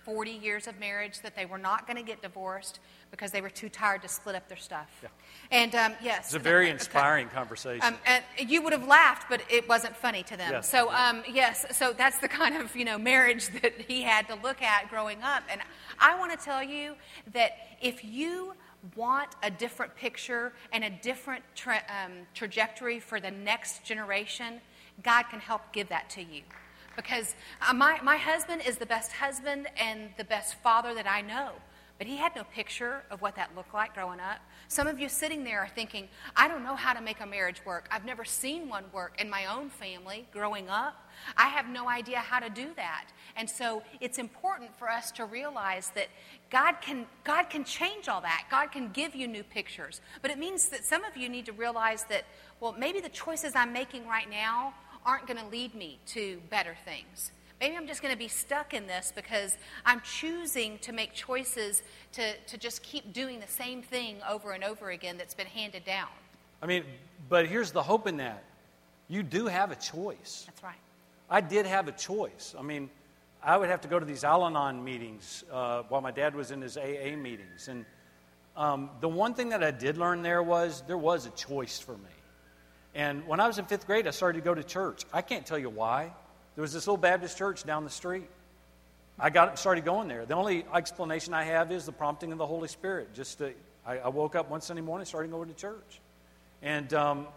40 0.05 0.31
years 0.31 0.67
of 0.67 0.79
marriage 0.79 1.21
that 1.21 1.35
they 1.35 1.45
were 1.45 1.57
not 1.57 1.85
going 1.85 1.97
to 1.97 2.03
get 2.03 2.21
divorced 2.21 2.79
because 3.11 3.31
they 3.31 3.41
were 3.41 3.49
too 3.49 3.69
tired 3.69 4.01
to 4.01 4.07
split 4.07 4.35
up 4.35 4.47
their 4.47 4.57
stuff. 4.57 4.89
Yeah. 5.01 5.09
And 5.51 5.75
um, 5.75 5.93
yes, 6.01 6.27
it's 6.27 6.35
a 6.35 6.39
very 6.39 6.69
inspiring 6.69 7.27
okay. 7.27 7.35
conversation. 7.35 7.83
Um, 7.83 7.95
and 8.05 8.23
you 8.49 8.61
would 8.61 8.73
have 8.73 8.87
laughed, 8.87 9.29
but 9.29 9.41
it 9.49 9.67
wasn't 9.67 9.95
funny 9.95 10.23
to 10.23 10.37
them. 10.37 10.51
Yes. 10.51 10.69
So 10.69 10.91
um, 10.91 11.23
yes, 11.31 11.65
so 11.77 11.93
that's 11.93 12.19
the 12.19 12.27
kind 12.27 12.55
of 12.55 12.75
you 12.75 12.85
know 12.85 12.97
marriage 12.97 13.49
that 13.61 13.73
he 13.81 14.03
had 14.03 14.27
to 14.27 14.35
look 14.35 14.61
at 14.61 14.89
growing 14.89 15.21
up. 15.23 15.43
And 15.51 15.61
I 15.99 16.17
want 16.17 16.37
to 16.37 16.43
tell 16.43 16.63
you 16.63 16.95
that 17.33 17.51
if 17.81 18.03
you 18.03 18.53
want 18.95 19.29
a 19.43 19.51
different 19.51 19.95
picture 19.95 20.53
and 20.71 20.83
a 20.83 20.89
different 20.89 21.43
tra- 21.55 21.83
um, 21.89 22.11
trajectory 22.33 22.99
for 22.99 23.19
the 23.19 23.31
next 23.31 23.83
generation, 23.83 24.61
God 25.03 25.23
can 25.29 25.39
help 25.39 25.61
give 25.73 25.89
that 25.89 26.09
to 26.11 26.21
you. 26.23 26.43
Because 26.95 27.35
uh, 27.67 27.73
my, 27.73 27.99
my 28.03 28.17
husband 28.17 28.61
is 28.65 28.77
the 28.77 28.85
best 28.85 29.11
husband 29.13 29.67
and 29.77 30.09
the 30.17 30.23
best 30.23 30.55
father 30.55 30.93
that 30.93 31.07
I 31.07 31.21
know. 31.21 31.51
But 31.99 32.07
he 32.07 32.15
had 32.15 32.33
no 32.33 32.45
picture 32.45 33.03
of 33.11 33.21
what 33.21 33.35
that 33.35 33.53
looked 33.57 33.73
like 33.73 33.93
growing 33.93 34.21
up. 34.21 34.39
Some 34.69 34.87
of 34.87 35.01
you 35.01 35.09
sitting 35.09 35.43
there 35.43 35.59
are 35.59 35.67
thinking, 35.67 36.07
I 36.33 36.47
don't 36.47 36.63
know 36.63 36.75
how 36.75 36.93
to 36.93 37.01
make 37.01 37.19
a 37.19 37.25
marriage 37.25 37.61
work. 37.65 37.89
I've 37.91 38.05
never 38.05 38.23
seen 38.23 38.69
one 38.69 38.85
work 38.93 39.19
in 39.19 39.29
my 39.29 39.47
own 39.47 39.69
family 39.69 40.25
growing 40.31 40.69
up. 40.69 41.09
I 41.35 41.49
have 41.49 41.67
no 41.67 41.89
idea 41.89 42.19
how 42.19 42.39
to 42.39 42.49
do 42.49 42.69
that. 42.77 43.09
And 43.35 43.49
so 43.49 43.83
it's 43.99 44.17
important 44.17 44.71
for 44.79 44.89
us 44.89 45.11
to 45.11 45.25
realize 45.25 45.91
that 45.95 46.07
God 46.49 46.75
can, 46.79 47.05
God 47.25 47.49
can 47.49 47.65
change 47.65 48.07
all 48.07 48.21
that. 48.21 48.45
God 48.49 48.71
can 48.71 48.91
give 48.93 49.13
you 49.13 49.27
new 49.27 49.43
pictures. 49.43 49.99
But 50.21 50.31
it 50.31 50.37
means 50.37 50.69
that 50.69 50.85
some 50.85 51.03
of 51.03 51.17
you 51.17 51.27
need 51.27 51.47
to 51.47 51.51
realize 51.51 52.05
that, 52.05 52.23
well, 52.61 52.71
maybe 52.71 53.01
the 53.01 53.09
choices 53.09 53.57
I'm 53.57 53.73
making 53.73 54.07
right 54.07 54.29
now 54.29 54.73
aren't 55.05 55.27
going 55.27 55.39
to 55.39 55.47
lead 55.47 55.75
me 55.75 55.99
to 56.07 56.41
better 56.49 56.77
things. 56.85 57.31
Maybe 57.59 57.75
I'm 57.75 57.87
just 57.87 58.01
going 58.01 58.13
to 58.13 58.17
be 58.17 58.29
stuck 58.29 58.73
in 58.73 58.87
this 58.87 59.11
because 59.13 59.57
I'm 59.85 60.01
choosing 60.01 60.77
to 60.79 60.93
make 60.93 61.13
choices 61.13 61.83
to, 62.13 62.35
to 62.37 62.57
just 62.57 62.81
keep 62.83 63.11
doing 63.11 63.39
the 63.41 63.47
same 63.47 63.81
thing 63.81 64.17
over 64.29 64.51
and 64.51 64.63
over 64.63 64.91
again 64.91 65.17
that's 65.17 65.33
been 65.33 65.47
handed 65.47 65.83
down. 65.83 66.07
I 66.61 66.67
mean, 66.67 66.83
but 67.27 67.47
here's 67.47 67.71
the 67.71 67.83
hope 67.83 68.07
in 68.07 68.17
that 68.17 68.43
you 69.09 69.23
do 69.23 69.47
have 69.47 69.71
a 69.71 69.75
choice. 69.75 70.43
That's 70.45 70.63
right. 70.63 70.75
I 71.29 71.41
did 71.41 71.65
have 71.65 71.87
a 71.87 71.91
choice. 71.91 72.55
I 72.57 72.61
mean, 72.61 72.89
I 73.43 73.57
would 73.57 73.69
have 73.69 73.81
to 73.81 73.87
go 73.87 73.99
to 73.99 74.05
these 74.05 74.23
Al 74.23 74.45
Anon 74.45 74.83
meetings 74.83 75.43
uh, 75.51 75.83
while 75.89 76.01
my 76.01 76.11
dad 76.11 76.35
was 76.35 76.51
in 76.51 76.61
his 76.61 76.77
AA 76.77 77.15
meetings. 77.17 77.67
And 77.67 77.85
um, 78.55 78.89
the 79.01 79.09
one 79.09 79.33
thing 79.33 79.49
that 79.49 79.63
I 79.63 79.71
did 79.71 79.97
learn 79.97 80.21
there 80.21 80.43
was 80.43 80.83
there 80.87 80.97
was 80.97 81.25
a 81.25 81.29
choice 81.31 81.79
for 81.79 81.93
me. 81.93 82.09
And 82.95 83.27
when 83.27 83.39
I 83.39 83.47
was 83.47 83.57
in 83.59 83.65
fifth 83.65 83.85
grade, 83.85 84.07
I 84.07 84.11
started 84.11 84.39
to 84.39 84.45
go 84.45 84.53
to 84.55 84.63
church. 84.63 85.03
I 85.13 85.21
can't 85.21 85.45
tell 85.45 85.59
you 85.59 85.69
why. 85.69 86.11
There 86.59 86.63
was 86.63 86.73
this 86.73 86.87
little 86.87 86.97
Baptist 86.97 87.37
church 87.37 87.63
down 87.63 87.85
the 87.85 87.89
street. 87.89 88.27
I 89.17 89.29
got 89.29 89.57
started 89.57 89.85
going 89.85 90.09
there. 90.09 90.25
The 90.25 90.35
only 90.35 90.65
explanation 90.75 91.33
I 91.33 91.45
have 91.45 91.71
is 91.71 91.85
the 91.85 91.93
prompting 91.93 92.33
of 92.33 92.37
the 92.37 92.45
Holy 92.45 92.67
Spirit. 92.67 93.13
Just 93.13 93.37
to, 93.37 93.53
I, 93.85 93.99
I, 93.99 94.09
woke 94.09 94.35
up 94.35 94.49
one 94.49 94.59
Sunday 94.59 94.81
morning, 94.81 95.05
started 95.05 95.31
going 95.31 95.47
to 95.47 95.55
church, 95.55 96.01
and 96.61 96.93
um, 96.93 97.27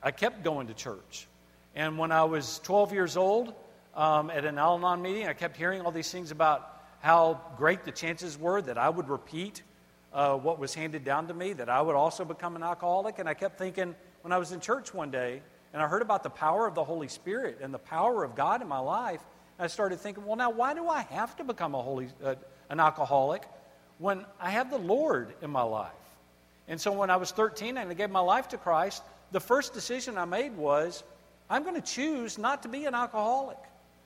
I 0.00 0.12
kept 0.12 0.44
going 0.44 0.68
to 0.68 0.74
church. 0.74 1.26
And 1.74 1.98
when 1.98 2.12
I 2.12 2.22
was 2.22 2.60
12 2.62 2.92
years 2.92 3.16
old, 3.16 3.52
um, 3.96 4.30
at 4.30 4.44
an 4.44 4.58
Al 4.58 4.76
Anon 4.76 5.02
meeting. 5.02 5.26
I 5.26 5.32
kept 5.32 5.56
hearing 5.56 5.80
all 5.80 5.90
these 5.90 6.12
things 6.12 6.30
about 6.30 6.84
how 7.00 7.40
great 7.56 7.82
the 7.82 7.90
chances 7.90 8.38
were 8.38 8.62
that 8.62 8.78
I 8.78 8.90
would 8.90 9.08
repeat 9.08 9.64
uh, 10.12 10.36
what 10.36 10.60
was 10.60 10.72
handed 10.72 11.04
down 11.04 11.26
to 11.26 11.34
me, 11.34 11.52
that 11.54 11.68
I 11.68 11.82
would 11.82 11.96
also 11.96 12.24
become 12.24 12.54
an 12.54 12.62
alcoholic. 12.62 13.18
And 13.18 13.28
I 13.28 13.34
kept 13.34 13.58
thinking, 13.58 13.96
when 14.22 14.30
I 14.30 14.38
was 14.38 14.52
in 14.52 14.60
church 14.60 14.94
one 14.94 15.10
day, 15.10 15.42
and 15.74 15.82
I 15.82 15.88
heard 15.88 16.02
about 16.02 16.22
the 16.22 16.30
power 16.30 16.68
of 16.68 16.76
the 16.76 16.84
Holy 16.84 17.08
Spirit 17.08 17.58
and 17.60 17.74
the 17.74 17.80
power 17.80 18.22
of 18.22 18.36
God 18.36 18.62
in 18.62 18.68
my 18.68 18.78
life, 18.78 19.20
And 19.58 19.64
I 19.64 19.66
started 19.66 19.98
thinking, 19.98 20.24
well, 20.24 20.36
now 20.36 20.50
why 20.50 20.72
do 20.72 20.88
I 20.88 21.02
have 21.02 21.36
to 21.36 21.44
become 21.44 21.74
a 21.74 21.82
holy, 21.82 22.08
uh, 22.24 22.36
an 22.70 22.78
alcoholic 22.78 23.42
when 23.98 24.24
I 24.40 24.50
have 24.50 24.70
the 24.70 24.78
Lord 24.78 25.34
in 25.42 25.50
my 25.50 25.62
life? 25.62 25.90
And 26.68 26.80
so 26.80 26.92
when 26.92 27.10
I 27.10 27.16
was 27.16 27.32
13 27.32 27.76
and 27.76 27.90
I 27.90 27.94
gave 27.94 28.10
my 28.10 28.20
life 28.20 28.48
to 28.48 28.56
Christ, 28.56 29.02
the 29.32 29.40
first 29.40 29.74
decision 29.74 30.16
I 30.16 30.26
made 30.26 30.56
was, 30.56 31.02
I'm 31.50 31.64
going 31.64 31.74
to 31.74 31.82
choose 31.82 32.38
not 32.38 32.62
to 32.62 32.68
be 32.68 32.84
an 32.84 32.94
alcoholic. 32.94 33.58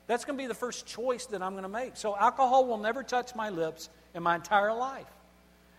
That's 0.07 0.25
going 0.25 0.39
to 0.39 0.43
be 0.43 0.49
the 0.49 0.55
first 0.55 0.87
choice 0.87 1.27
that 1.27 1.43
I'm 1.43 1.53
going 1.53 1.65
to 1.65 1.69
make. 1.69 1.99
So 1.99 2.17
alcohol 2.17 2.65
will 2.65 2.79
never 2.79 3.03
touch 3.03 3.35
my 3.35 3.51
lips 3.51 3.91
in 4.15 4.23
my 4.23 4.37
entire 4.37 4.73
life. 4.73 5.07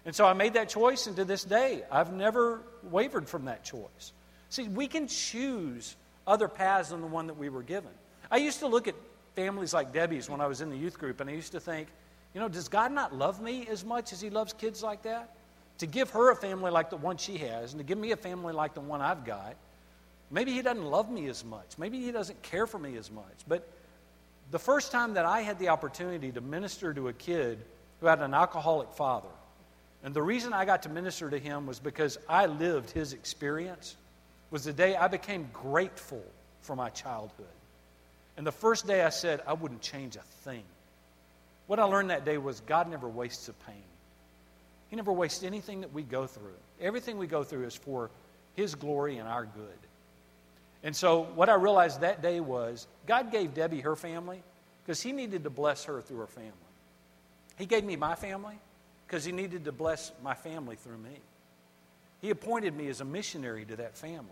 And 0.06 0.16
so 0.16 0.28
I 0.28 0.34
made 0.34 0.54
that 0.54 0.70
choice, 0.70 1.08
and 1.08 1.16
to 1.16 1.26
this 1.26 1.44
day, 1.44 1.84
I've 1.92 2.14
never 2.14 2.62
wavered 2.84 3.28
from 3.28 3.46
that 3.46 3.64
choice. 3.64 4.14
See, 4.50 4.68
we 4.68 4.88
can 4.88 5.08
choose 5.08 5.96
other 6.26 6.48
paths 6.48 6.90
than 6.90 7.02
the 7.02 7.08
one 7.08 7.28
that 7.28 7.38
we 7.38 7.50
were 7.50 7.64
given. 7.64 7.92
I 8.32 8.38
used 8.38 8.60
to 8.60 8.68
look 8.68 8.88
at 8.88 8.96
families 9.36 9.74
like 9.74 9.94
Debbie's 9.94 10.30
when 10.30 10.42
I 10.42 10.48
was 10.48 10.62
in 10.62 10.70
the 10.70 10.78
youth 10.78 11.00
group, 11.00 11.22
and 11.22 11.30
I 11.30 11.34
used 11.34 11.52
to 11.54 11.60
think, 11.60 11.88
you 12.34 12.42
know, 12.42 12.48
does 12.48 12.68
God 12.68 12.92
not 12.92 13.16
love 13.16 13.42
me 13.42 13.68
as 13.68 13.84
much 13.84 14.14
as 14.14 14.22
He 14.22 14.30
loves 14.30 14.54
kids 14.54 14.84
like 14.84 15.04
that? 15.04 15.36
To 15.80 15.88
give 15.88 16.10
her 16.12 16.32
a 16.32 16.36
family 16.36 16.72
like 16.72 16.90
the 16.90 16.98
one 16.98 17.18
she 17.18 17.38
has, 17.38 17.74
and 17.74 17.80
to 17.80 17.84
give 17.84 17.98
me 17.98 18.12
a 18.12 18.18
family 18.18 18.54
like 18.54 18.74
the 18.74 18.82
one 18.82 19.02
I've 19.02 19.26
got, 19.26 19.56
maybe 20.30 20.52
He 20.52 20.62
doesn't 20.62 20.86
love 20.86 21.10
me 21.10 21.28
as 21.28 21.44
much. 21.44 21.78
Maybe 21.78 22.00
He 22.00 22.12
doesn't 22.12 22.42
care 22.44 22.68
for 22.68 22.78
me 22.78 22.98
as 22.98 23.10
much. 23.10 23.26
But 23.48 23.68
the 24.52 24.60
first 24.60 24.92
time 24.92 25.14
that 25.14 25.26
I 25.26 25.42
had 25.42 25.60
the 25.60 25.70
opportunity 25.70 26.32
to 26.32 26.42
minister 26.42 26.94
to 26.94 27.08
a 27.08 27.14
kid 27.14 27.60
who 28.02 28.08
had 28.08 28.20
an 28.22 28.34
alcoholic 28.34 28.92
father, 28.94 29.30
and 30.04 30.14
the 30.14 30.24
reason 30.24 30.54
I 30.54 30.66
got 30.66 30.84
to 30.84 30.90
minister 30.90 31.30
to 31.30 31.38
him 31.38 31.66
was 31.66 31.80
because 31.80 32.18
I 32.28 32.46
lived 32.46 32.92
his 32.92 33.14
experience, 33.14 33.96
was 34.52 34.64
the 34.64 34.74
day 34.74 34.96
I 34.96 35.08
became 35.08 35.50
grateful 35.54 36.24
for 36.62 36.76
my 36.76 36.90
childhood. 36.90 37.48
And 38.38 38.48
the 38.48 38.52
first 38.52 38.88
day 38.88 39.04
I 39.04 39.10
said, 39.10 39.42
I 39.46 39.54
wouldn't 39.54 39.82
change 39.82 40.16
a 40.16 40.22
thing. 40.44 40.64
What 41.68 41.80
I 41.80 41.84
learned 41.84 42.10
that 42.10 42.26
day 42.26 42.38
was 42.38 42.62
God 42.62 42.90
never 42.90 43.08
wastes 43.08 43.48
a 43.48 43.54
pain. 43.54 43.84
He 44.90 44.96
never 44.96 45.12
wastes 45.12 45.44
anything 45.44 45.82
that 45.82 45.94
we 45.94 46.02
go 46.02 46.26
through. 46.26 46.58
Everything 46.82 47.18
we 47.18 47.28
go 47.28 47.44
through 47.44 47.66
is 47.66 47.76
for 47.76 48.10
His 48.56 48.76
glory 48.76 49.18
and 49.18 49.28
our 49.28 49.46
good. 49.46 49.78
And 50.84 50.96
so, 50.96 51.24
what 51.36 51.50
I 51.50 51.56
realized 51.56 52.02
that 52.02 52.22
day 52.22 52.40
was 52.40 52.88
God 53.06 53.32
gave 53.32 53.54
Debbie 53.54 53.82
her 53.82 53.96
family 53.96 54.42
because 54.84 55.02
He 55.02 55.12
needed 55.12 55.44
to 55.44 55.50
bless 55.50 55.84
her 55.84 56.02
through 56.02 56.20
her 56.20 56.28
family. 56.28 56.54
He 57.58 57.66
gave 57.66 57.84
me 57.84 57.98
my 57.98 58.16
family 58.16 58.58
because 59.06 59.24
He 59.24 59.32
needed 59.32 59.66
to 59.66 59.72
bless 59.72 60.12
my 60.24 60.34
family 60.34 60.76
through 60.76 60.98
me. 60.98 61.20
He 62.22 62.30
appointed 62.30 62.76
me 62.76 62.90
as 62.90 63.02
a 63.02 63.06
missionary 63.06 63.66
to 63.66 63.76
that 63.78 63.98
family. 63.98 64.30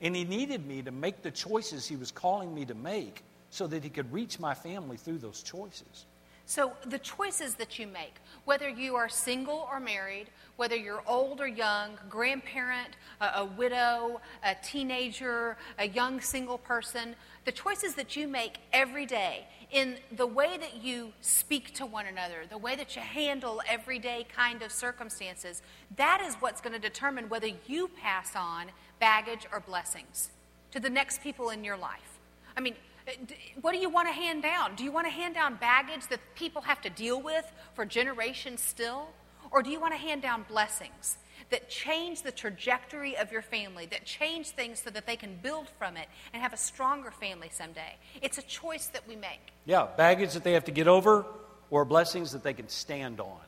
And 0.00 0.14
He 0.14 0.24
needed 0.24 0.66
me 0.66 0.82
to 0.82 0.90
make 0.90 1.22
the 1.22 1.30
choices 1.30 1.86
He 1.86 1.96
was 1.96 2.10
calling 2.10 2.54
me 2.54 2.64
to 2.66 2.74
make 2.74 3.22
so 3.50 3.66
that 3.66 3.82
He 3.82 3.90
could 3.90 4.12
reach 4.12 4.38
my 4.38 4.54
family 4.54 4.96
through 4.96 5.18
those 5.18 5.42
choices. 5.42 6.06
So, 6.48 6.72
the 6.86 6.98
choices 6.98 7.56
that 7.56 7.78
you 7.78 7.86
make, 7.86 8.14
whether 8.46 8.70
you 8.70 8.96
are 8.96 9.06
single 9.06 9.68
or 9.70 9.78
married, 9.78 10.28
whether 10.56 10.76
you're 10.76 11.02
old 11.06 11.42
or 11.42 11.46
young, 11.46 11.98
grandparent, 12.08 12.96
a, 13.20 13.40
a, 13.40 13.44
widow, 13.44 14.22
a 14.42 14.54
teenager, 14.64 15.58
a 15.78 15.86
young 15.88 16.22
single 16.22 16.56
person, 16.56 17.14
the 17.44 17.52
choices 17.52 17.92
that 17.96 18.16
you 18.16 18.26
make 18.26 18.60
every 18.72 19.04
day 19.04 19.46
in 19.72 19.98
the 20.16 20.26
way 20.26 20.56
that 20.56 20.82
you 20.82 21.12
speak 21.20 21.74
to 21.74 21.84
one 21.84 22.06
another, 22.06 22.44
the 22.48 22.56
way 22.56 22.74
that 22.76 22.96
you 22.96 23.02
handle 23.02 23.60
everyday 23.68 24.24
kind 24.34 24.62
of 24.62 24.72
circumstances, 24.72 25.60
that 25.96 26.22
is 26.26 26.34
what's 26.36 26.62
going 26.62 26.72
to 26.72 26.78
determine 26.78 27.28
whether 27.28 27.50
you 27.66 27.88
pass 27.88 28.34
on 28.34 28.68
baggage 29.00 29.46
or 29.52 29.60
blessings 29.60 30.30
to 30.70 30.80
the 30.80 30.88
next 30.88 31.20
people 31.20 31.50
in 31.50 31.62
your 31.62 31.76
life. 31.76 32.20
I 32.56 32.60
mean, 32.60 32.74
Uh, 33.08 33.12
what 33.60 33.72
do 33.72 33.78
you 33.78 33.88
want 33.88 34.08
to 34.08 34.12
hand 34.12 34.42
down? 34.42 34.74
Do 34.74 34.84
you 34.84 34.92
want 34.92 35.06
to 35.06 35.10
hand 35.10 35.34
down 35.34 35.56
baggage 35.56 36.06
that 36.08 36.20
people 36.34 36.62
have 36.62 36.80
to 36.82 36.90
deal 36.90 37.20
with 37.20 37.50
for 37.74 37.84
generations 37.84 38.60
still? 38.60 39.08
Or 39.50 39.62
do 39.62 39.70
you 39.70 39.80
want 39.80 39.94
to 39.94 39.98
hand 39.98 40.22
down 40.22 40.44
blessings 40.48 41.16
that 41.50 41.70
change 41.70 42.22
the 42.22 42.32
trajectory 42.32 43.16
of 43.16 43.32
your 43.32 43.40
family, 43.40 43.86
that 43.86 44.04
change 44.04 44.48
things 44.48 44.82
so 44.82 44.90
that 44.90 45.06
they 45.06 45.16
can 45.16 45.38
build 45.42 45.68
from 45.78 45.96
it 45.96 46.06
and 46.32 46.42
have 46.42 46.52
a 46.52 46.56
stronger 46.56 47.10
family 47.10 47.48
someday? 47.50 47.96
It's 48.20 48.36
a 48.36 48.42
choice 48.42 48.88
that 48.88 49.08
we 49.08 49.16
make. 49.16 49.40
Yeah, 49.64 49.86
baggage 49.96 50.34
that 50.34 50.44
they 50.44 50.52
have 50.52 50.64
to 50.64 50.72
get 50.72 50.88
over 50.88 51.24
or 51.70 51.84
blessings 51.84 52.32
that 52.32 52.42
they 52.42 52.52
can 52.52 52.68
stand 52.68 53.20
on, 53.20 53.40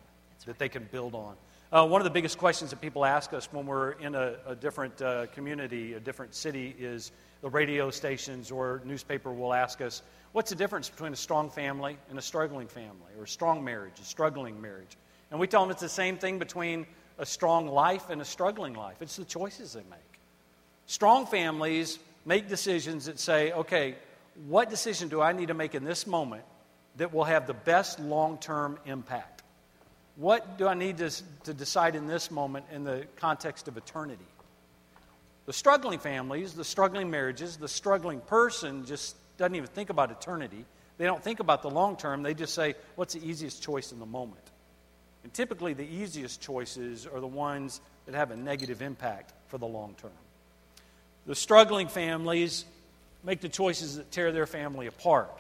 that 0.47 0.59
they 0.59 0.69
can 0.71 0.89
build 0.91 1.15
on. 1.15 1.35
Uh, 1.73 1.87
one 1.87 2.01
of 2.01 2.05
the 2.05 2.11
biggest 2.11 2.37
questions 2.37 2.71
that 2.71 2.81
people 2.81 3.05
ask 3.05 3.33
us 3.33 3.49
when 3.53 3.65
we're 3.65 3.93
in 3.93 4.17
a, 4.17 4.35
a 4.45 4.57
different 4.57 5.01
uh, 5.01 5.27
community, 5.27 5.93
a 5.93 6.01
different 6.01 6.35
city, 6.35 6.75
is 6.81 7.13
the 7.43 7.49
radio 7.49 7.91
stations 7.91 8.51
or 8.51 8.83
newspaper 8.85 9.33
will 9.33 9.55
ask 9.55 9.81
us, 9.81 10.03
what's 10.33 10.51
the 10.51 10.57
difference 10.57 10.91
between 10.91 11.13
a 11.13 11.17
strong 11.17 11.49
family 11.49 11.97
and 12.09 12.19
a 12.19 12.23
struggling 12.23 12.67
family, 12.67 13.13
or 13.17 13.23
a 13.23 13.29
strong 13.29 13.63
marriage, 13.63 13.93
a 14.01 14.05
struggling 14.05 14.61
marriage? 14.61 14.97
And 15.31 15.39
we 15.39 15.47
tell 15.47 15.61
them 15.61 15.71
it's 15.71 15.81
the 15.81 15.89
same 15.89 16.19
thing 16.19 16.41
between 16.41 16.87
a 17.19 17.27
strong 17.27 17.69
life 17.69 18.11
and 18.11 18.21
a 18.21 18.25
struggling 18.25 18.75
life. 18.75 18.97
It's 19.01 19.15
the 19.15 19.25
choices 19.25 19.73
they 19.73 19.85
make. 19.89 20.21
Strong 20.87 21.27
families 21.27 22.01
make 22.25 22.49
decisions 22.49 23.05
that 23.05 23.21
say, 23.21 23.53
okay, 23.53 23.95
what 24.49 24.71
decision 24.71 25.09
do 25.09 25.21
I 25.21 25.31
need 25.31 25.47
to 25.49 25.55
make 25.55 25.77
in 25.77 25.85
this 25.85 26.05
moment 26.05 26.43
that 26.97 27.15
will 27.15 27.23
have 27.23 27.47
the 27.47 27.55
best 27.55 28.01
long 28.01 28.39
term 28.39 28.77
impact? 28.87 29.40
What 30.17 30.59
do 30.59 30.67
I 30.67 30.75
need 30.75 30.99
to, 30.99 31.11
to 31.45 31.55
decide 31.55 31.95
in 31.95 32.07
this 32.07 32.31
moment 32.31 32.67
in 32.73 32.85
the 32.85 33.07
context 33.17 33.69
of 33.69 33.77
eternity? 33.77 34.25
The 35.47 35.53
struggling 35.53 35.99
families, 35.99 36.53
the 36.55 36.65
struggling 36.65 37.11
marriages, 37.11 37.57
the 37.57 37.69
struggling 37.69 38.21
person 38.21 38.87
just 38.87 39.17
doesn't 39.39 39.55
even 39.55 39.69
think 39.69 39.91
about 39.91 40.11
eternity. 40.11 40.65
They 40.99 41.07
don't 41.07 41.23
think 41.23 41.41
about 41.41 41.63
the 41.63 41.71
long 41.71 41.97
term. 41.97 42.23
They 42.23 42.35
just 42.35 42.55
say, 42.55 42.75
what's 42.95 43.15
the 43.15 43.27
easiest 43.27 43.63
choice 43.63 43.91
in 43.91 43.99
the 43.99 44.07
moment? 44.07 44.43
And 45.23 45.33
typically, 45.33 45.75
the 45.75 45.87
easiest 45.87 46.41
choices 46.41 47.07
are 47.07 47.21
the 47.21 47.27
ones 47.27 47.81
that 48.07 48.15
have 48.15 48.31
a 48.31 48.37
negative 48.37 48.83
impact 48.83 49.33
for 49.49 49.59
the 49.59 49.67
long 49.67 49.95
term. 50.01 50.11
The 51.27 51.35
struggling 51.35 51.89
families 51.89 52.65
make 53.25 53.41
the 53.41 53.49
choices 53.49 53.97
that 53.97 54.11
tear 54.11 54.33
their 54.33 54.47
family 54.47 54.87
apart. 54.87 55.31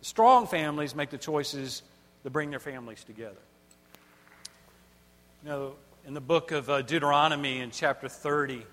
The 0.00 0.06
strong 0.06 0.46
families 0.46 0.94
make 0.94 1.10
the 1.10 1.18
choices 1.18 1.82
that 2.22 2.30
bring 2.30 2.50
their 2.50 2.60
families 2.60 3.04
together. 3.04 3.36
You 5.42 5.50
know, 5.50 5.72
in 6.06 6.14
the 6.14 6.20
book 6.20 6.50
of 6.50 6.68
uh, 6.68 6.82
Deuteronomy, 6.82 7.60
in 7.60 7.70
chapter 7.70 8.08
30, 8.08 8.66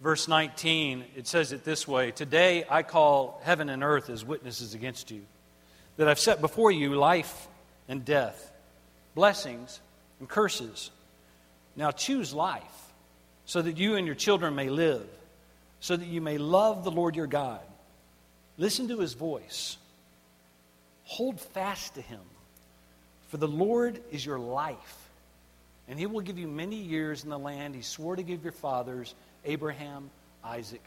verse 0.00 0.28
19, 0.28 1.04
it 1.16 1.26
says 1.26 1.52
it 1.52 1.64
this 1.64 1.86
way 1.86 2.12
Today 2.12 2.64
I 2.70 2.82
call 2.82 3.40
heaven 3.44 3.68
and 3.68 3.82
earth 3.82 4.08
as 4.08 4.24
witnesses 4.24 4.74
against 4.74 5.10
you, 5.10 5.22
that 5.96 6.08
I've 6.08 6.18
set 6.18 6.40
before 6.40 6.70
you 6.70 6.94
life 6.94 7.48
and 7.88 8.04
death, 8.04 8.52
blessings 9.14 9.80
and 10.20 10.28
curses. 10.28 10.90
Now 11.76 11.90
choose 11.90 12.32
life, 12.32 12.62
so 13.44 13.60
that 13.60 13.76
you 13.76 13.96
and 13.96 14.06
your 14.06 14.16
children 14.16 14.54
may 14.54 14.70
live, 14.70 15.06
so 15.80 15.96
that 15.96 16.06
you 16.06 16.20
may 16.20 16.38
love 16.38 16.84
the 16.84 16.90
Lord 16.90 17.16
your 17.16 17.26
God. 17.26 17.60
Listen 18.56 18.88
to 18.88 18.98
his 18.98 19.14
voice. 19.14 19.76
Hold 21.04 21.40
fast 21.40 21.94
to 21.96 22.00
him, 22.00 22.20
for 23.28 23.36
the 23.36 23.48
Lord 23.48 24.00
is 24.10 24.24
your 24.24 24.38
life, 24.38 25.07
and 25.88 25.98
he 25.98 26.06
will 26.06 26.20
give 26.20 26.38
you 26.38 26.46
many 26.46 26.76
years 26.76 27.24
in 27.24 27.30
the 27.30 27.38
land 27.38 27.74
he 27.74 27.82
swore 27.82 28.16
to 28.16 28.22
give 28.22 28.42
your 28.42 28.52
fathers 28.52 29.14
Abraham, 29.44 30.10
Isaac, 30.44 30.84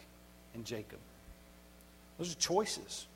and 0.54 0.64
Jacob. 0.66 1.00
Those 2.18 2.34
are 2.34 2.40
choices. 2.40 3.08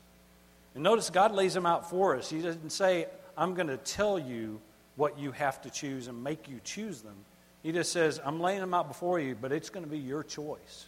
And 0.74 0.82
notice 0.82 1.10
God 1.10 1.32
lays 1.32 1.54
them 1.54 1.64
out 1.64 1.88
for 1.88 2.16
us. 2.16 2.28
He 2.28 2.42
doesn't 2.42 2.70
say, 2.70 3.06
I'm 3.36 3.54
going 3.54 3.68
to 3.68 3.76
tell 3.76 4.18
you 4.18 4.60
what 4.96 5.18
you 5.18 5.30
have 5.32 5.62
to 5.62 5.70
choose 5.70 6.08
and 6.08 6.24
make 6.24 6.48
you 6.48 6.60
choose 6.64 7.02
them. 7.02 7.14
He 7.62 7.72
just 7.72 7.92
says, 7.92 8.20
I'm 8.24 8.40
laying 8.40 8.60
them 8.60 8.74
out 8.74 8.88
before 8.88 9.20
you, 9.20 9.36
but 9.40 9.52
it's 9.52 9.70
going 9.70 9.84
to 9.84 9.90
be 9.90 9.98
your 9.98 10.22
choice. 10.22 10.86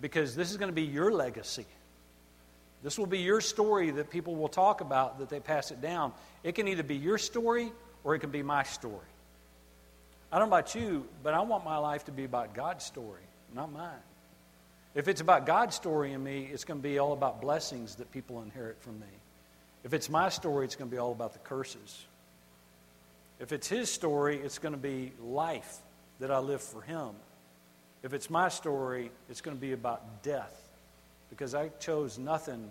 Because 0.00 0.34
this 0.34 0.50
is 0.50 0.56
going 0.56 0.70
to 0.70 0.74
be 0.74 0.82
your 0.82 1.12
legacy. 1.12 1.66
This 2.82 2.98
will 2.98 3.06
be 3.06 3.20
your 3.20 3.40
story 3.40 3.90
that 3.92 4.10
people 4.10 4.34
will 4.34 4.48
talk 4.48 4.80
about, 4.80 5.18
that 5.18 5.30
they 5.30 5.40
pass 5.40 5.70
it 5.70 5.80
down. 5.80 6.12
It 6.42 6.54
can 6.54 6.68
either 6.68 6.82
be 6.82 6.96
your 6.96 7.16
story 7.16 7.72
or 8.02 8.14
it 8.14 8.18
can 8.18 8.30
be 8.30 8.42
my 8.42 8.64
story. 8.64 8.98
I 10.34 10.38
don't 10.40 10.50
know 10.50 10.56
about 10.56 10.74
you, 10.74 11.06
but 11.22 11.32
I 11.32 11.40
want 11.42 11.64
my 11.64 11.78
life 11.78 12.06
to 12.06 12.12
be 12.12 12.24
about 12.24 12.54
God's 12.54 12.84
story 12.84 13.22
not 13.54 13.72
mine. 13.72 13.90
If 14.94 15.08
it's 15.08 15.20
about 15.20 15.46
God's 15.46 15.74
story 15.74 16.12
in 16.12 16.22
me, 16.22 16.48
it's 16.52 16.64
going 16.64 16.80
to 16.80 16.82
be 16.82 16.98
all 16.98 17.12
about 17.12 17.40
blessings 17.40 17.96
that 17.96 18.10
people 18.12 18.42
inherit 18.42 18.80
from 18.80 18.98
me. 19.00 19.06
If 19.84 19.92
it's 19.92 20.08
my 20.08 20.28
story, 20.28 20.64
it's 20.64 20.76
going 20.76 20.90
to 20.90 20.94
be 20.94 20.98
all 20.98 21.12
about 21.12 21.32
the 21.32 21.38
curses. 21.40 22.04
If 23.40 23.52
it's 23.52 23.68
His 23.68 23.90
story, 23.90 24.36
it's 24.36 24.58
going 24.58 24.74
to 24.74 24.80
be 24.80 25.12
life 25.22 25.78
that 26.20 26.30
I 26.30 26.38
live 26.38 26.62
for 26.62 26.82
Him. 26.82 27.10
If 28.02 28.12
it's 28.12 28.30
my 28.30 28.48
story, 28.48 29.10
it's 29.28 29.40
going 29.40 29.56
to 29.56 29.60
be 29.60 29.72
about 29.72 30.22
death 30.22 30.60
because 31.30 31.54
I 31.54 31.68
chose 31.80 32.18
nothing 32.18 32.70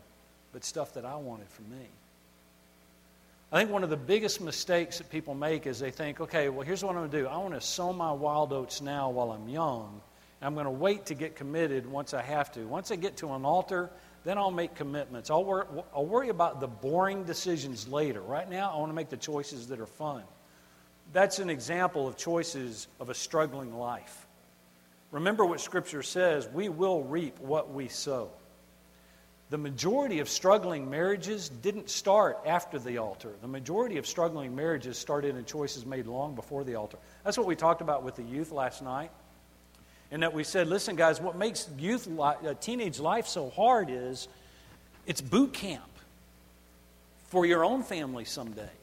but 0.54 0.64
stuff 0.64 0.94
that 0.94 1.06
I 1.06 1.16
wanted 1.16 1.50
for 1.50 1.64
me. 1.64 1.88
I 3.54 3.60
think 3.60 3.70
one 3.70 3.84
of 3.84 3.92
the 3.92 3.98
biggest 3.98 4.42
mistakes 4.42 4.98
that 4.98 5.12
people 5.12 5.36
make 5.36 5.68
is 5.68 5.78
they 5.78 5.92
think, 5.92 6.20
okay, 6.20 6.50
well, 6.50 6.66
here's 6.66 6.84
what 6.84 6.96
I'm 6.96 7.02
going 7.02 7.12
to 7.12 7.20
do. 7.20 7.28
I 7.28 7.38
want 7.38 7.54
to 7.54 7.62
sow 7.62 7.94
my 7.94 8.12
wild 8.12 8.52
oats 8.52 8.82
now 8.82 9.12
while 9.12 9.32
I'm 9.32 9.48
young. 9.48 10.02
And 10.42 10.48
I'm 10.48 10.56
going 10.56 10.66
to 10.66 10.72
wait 10.72 11.06
to 11.06 11.14
get 11.14 11.36
committed 11.36 11.86
once 11.86 12.16
I 12.16 12.24
have 12.24 12.52
to. 12.54 12.62
Once 12.62 12.90
I 12.90 12.96
get 12.96 13.18
to 13.18 13.32
an 13.34 13.46
altar, 13.46 13.92
then 14.24 14.40
I'll 14.40 14.50
make 14.50 14.74
commitments. 14.74 15.30
I'll, 15.30 15.46
wor- 15.46 15.68
I'll 15.96 16.08
worry 16.08 16.30
about 16.30 16.62
the 16.62 16.68
boring 16.68 17.26
decisions 17.26 17.88
later. 17.88 18.22
Right 18.22 18.50
now, 18.50 18.72
I 18.72 18.80
want 18.80 18.90
to 18.90 18.96
make 18.96 19.10
the 19.10 19.18
choices 19.18 19.68
that 19.68 19.80
are 19.80 19.86
fun. 19.86 20.24
That's 21.12 21.38
an 21.38 21.52
example 21.52 22.08
of 22.08 22.18
choices 22.18 22.88
of 23.00 23.12
a 23.12 23.14
struggling 23.14 23.78
life. 23.78 24.26
Remember 25.12 25.46
what 25.46 25.62
Scripture 25.62 26.02
says 26.02 26.48
we 26.48 26.70
will 26.70 27.04
reap 27.04 27.40
what 27.40 27.72
we 27.72 27.88
sow. 27.88 28.32
The 29.54 29.60
majority 29.60 30.18
of 30.18 30.30
struggling 30.30 30.90
marriages 30.90 31.48
didn't 31.48 31.92
start 31.92 32.40
after 32.44 32.80
the 32.80 32.98
altar. 32.98 33.30
The 33.40 33.48
majority 33.48 34.00
of 34.00 34.08
struggling 34.08 34.56
marriages 34.56 34.98
started 34.98 35.36
in 35.36 35.46
choices 35.46 35.86
made 35.86 36.08
long 36.08 36.34
before 36.34 36.64
the 36.64 36.74
altar. 36.74 36.98
That's 37.24 37.38
what 37.38 37.46
we 37.46 37.56
talked 37.56 37.82
about 37.82 38.02
with 38.02 38.16
the 38.16 38.24
youth 38.24 38.52
last 38.52 38.82
night. 38.82 39.12
And 40.10 40.24
that 40.24 40.34
we 40.34 40.44
said, 40.44 40.66
listen, 40.70 40.96
guys, 40.96 41.22
what 41.22 41.36
makes 41.36 41.70
youth, 41.78 42.08
li- 42.08 42.50
uh, 42.50 42.56
teenage 42.60 43.00
life 43.00 43.28
so 43.28 43.52
hard 43.52 43.92
is 43.92 44.28
it's 45.06 45.22
boot 45.22 45.54
camp 45.54 45.84
for 47.28 47.46
your 47.46 47.64
own 47.64 47.84
family 47.84 48.26
someday. 48.26 48.74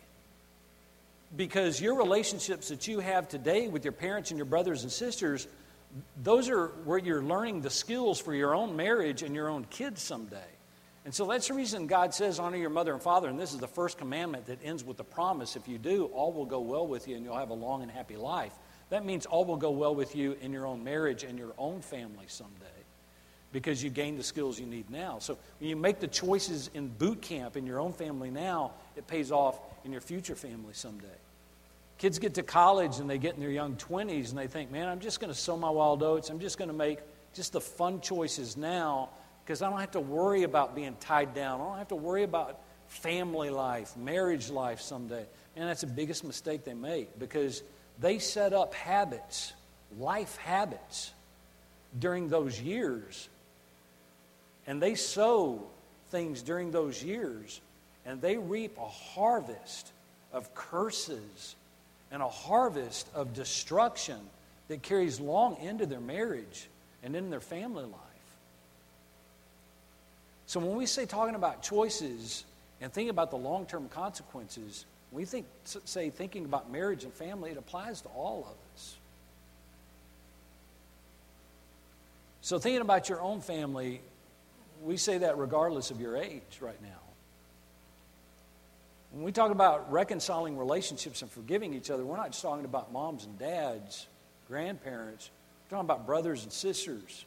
Because 1.36 1.80
your 1.80 1.96
relationships 1.96 2.68
that 2.68 2.86
you 2.86 3.00
have 3.00 3.28
today 3.28 3.66
with 3.66 3.84
your 3.84 3.90
parents 3.90 4.30
and 4.30 4.38
your 4.38 4.46
brothers 4.46 4.84
and 4.84 4.92
sisters, 4.92 5.48
those 6.22 6.48
are 6.48 6.68
where 6.84 6.98
you're 6.98 7.24
learning 7.24 7.62
the 7.62 7.70
skills 7.70 8.20
for 8.20 8.32
your 8.32 8.54
own 8.54 8.76
marriage 8.76 9.24
and 9.24 9.34
your 9.34 9.48
own 9.48 9.64
kids 9.64 10.00
someday. 10.00 10.38
And 11.04 11.14
so 11.14 11.26
that's 11.26 11.48
the 11.48 11.54
reason 11.54 11.86
God 11.86 12.12
says, 12.12 12.38
honor 12.38 12.58
your 12.58 12.70
mother 12.70 12.92
and 12.92 13.00
father. 13.00 13.28
And 13.28 13.38
this 13.38 13.52
is 13.52 13.58
the 13.58 13.68
first 13.68 13.96
commandment 13.96 14.46
that 14.46 14.58
ends 14.62 14.84
with 14.84 14.98
the 14.98 15.04
promise 15.04 15.56
if 15.56 15.66
you 15.66 15.78
do, 15.78 16.06
all 16.06 16.32
will 16.32 16.44
go 16.44 16.60
well 16.60 16.86
with 16.86 17.08
you 17.08 17.16
and 17.16 17.24
you'll 17.24 17.38
have 17.38 17.50
a 17.50 17.54
long 17.54 17.82
and 17.82 17.90
happy 17.90 18.16
life. 18.16 18.52
That 18.90 19.06
means 19.06 19.24
all 19.24 19.44
will 19.44 19.56
go 19.56 19.70
well 19.70 19.94
with 19.94 20.14
you 20.14 20.36
in 20.42 20.52
your 20.52 20.66
own 20.66 20.84
marriage 20.84 21.24
and 21.24 21.38
your 21.38 21.52
own 21.56 21.80
family 21.80 22.26
someday 22.26 22.66
because 23.52 23.82
you 23.82 23.90
gain 23.90 24.16
the 24.16 24.22
skills 24.22 24.60
you 24.60 24.66
need 24.66 24.90
now. 24.90 25.18
So 25.18 25.38
when 25.58 25.70
you 25.70 25.76
make 25.76 26.00
the 26.00 26.08
choices 26.08 26.70
in 26.74 26.88
boot 26.88 27.22
camp 27.22 27.56
in 27.56 27.66
your 27.66 27.80
own 27.80 27.92
family 27.92 28.30
now, 28.30 28.72
it 28.96 29.06
pays 29.06 29.32
off 29.32 29.58
in 29.84 29.92
your 29.92 30.00
future 30.00 30.34
family 30.34 30.72
someday. 30.74 31.06
Kids 31.98 32.18
get 32.18 32.34
to 32.34 32.42
college 32.42 32.98
and 32.98 33.08
they 33.08 33.18
get 33.18 33.34
in 33.34 33.40
their 33.40 33.50
young 33.50 33.76
20s 33.76 34.30
and 34.30 34.38
they 34.38 34.46
think, 34.46 34.70
man, 34.70 34.88
I'm 34.88 35.00
just 35.00 35.20
going 35.20 35.32
to 35.32 35.38
sow 35.38 35.56
my 35.56 35.70
wild 35.70 36.02
oats. 36.02 36.30
I'm 36.30 36.40
just 36.40 36.58
going 36.58 36.68
to 36.70 36.76
make 36.76 36.98
just 37.34 37.52
the 37.52 37.60
fun 37.60 38.00
choices 38.00 38.56
now 38.56 39.10
because 39.50 39.62
I 39.62 39.68
don't 39.68 39.80
have 39.80 39.90
to 39.90 40.00
worry 40.00 40.44
about 40.44 40.76
being 40.76 40.94
tied 41.00 41.34
down. 41.34 41.60
I 41.60 41.64
don't 41.64 41.78
have 41.78 41.88
to 41.88 41.96
worry 41.96 42.22
about 42.22 42.60
family 42.86 43.50
life, 43.50 43.96
marriage 43.96 44.48
life 44.48 44.80
someday. 44.80 45.26
And 45.56 45.68
that's 45.68 45.80
the 45.80 45.88
biggest 45.88 46.22
mistake 46.22 46.62
they 46.62 46.72
make 46.72 47.18
because 47.18 47.64
they 47.98 48.20
set 48.20 48.52
up 48.52 48.72
habits, 48.74 49.52
life 49.98 50.36
habits, 50.36 51.12
during 51.98 52.28
those 52.28 52.60
years. 52.60 53.28
And 54.68 54.80
they 54.80 54.94
sow 54.94 55.66
things 56.10 56.42
during 56.42 56.70
those 56.70 57.02
years, 57.02 57.60
and 58.06 58.22
they 58.22 58.36
reap 58.36 58.78
a 58.78 58.86
harvest 58.86 59.90
of 60.32 60.54
curses 60.54 61.56
and 62.12 62.22
a 62.22 62.28
harvest 62.28 63.08
of 63.16 63.34
destruction 63.34 64.20
that 64.68 64.82
carries 64.82 65.18
long 65.18 65.56
into 65.56 65.86
their 65.86 65.98
marriage 65.98 66.68
and 67.02 67.16
in 67.16 67.30
their 67.30 67.40
family 67.40 67.82
life. 67.82 68.09
So 70.50 70.58
when 70.58 70.74
we 70.74 70.84
say 70.84 71.06
talking 71.06 71.36
about 71.36 71.62
choices 71.62 72.44
and 72.80 72.92
thinking 72.92 73.10
about 73.10 73.30
the 73.30 73.36
long 73.36 73.66
term 73.66 73.88
consequences, 73.88 74.84
we 75.12 75.24
think, 75.24 75.46
say 75.62 76.10
thinking 76.10 76.44
about 76.44 76.72
marriage 76.72 77.04
and 77.04 77.12
family, 77.12 77.52
it 77.52 77.56
applies 77.56 78.00
to 78.00 78.08
all 78.08 78.40
of 78.40 78.56
us. 78.74 78.96
So 82.40 82.58
thinking 82.58 82.80
about 82.80 83.08
your 83.08 83.20
own 83.20 83.40
family, 83.40 84.00
we 84.82 84.96
say 84.96 85.18
that 85.18 85.38
regardless 85.38 85.92
of 85.92 86.00
your 86.00 86.16
age 86.16 86.58
right 86.60 86.82
now. 86.82 86.88
When 89.12 89.22
we 89.22 89.30
talk 89.30 89.52
about 89.52 89.92
reconciling 89.92 90.58
relationships 90.58 91.22
and 91.22 91.30
forgiving 91.30 91.74
each 91.74 91.92
other, 91.92 92.04
we're 92.04 92.16
not 92.16 92.32
just 92.32 92.42
talking 92.42 92.64
about 92.64 92.92
moms 92.92 93.24
and 93.24 93.38
dads, 93.38 94.08
grandparents. 94.48 95.30
We're 95.70 95.76
talking 95.76 95.88
about 95.88 96.06
brothers 96.06 96.42
and 96.42 96.52
sisters, 96.52 97.24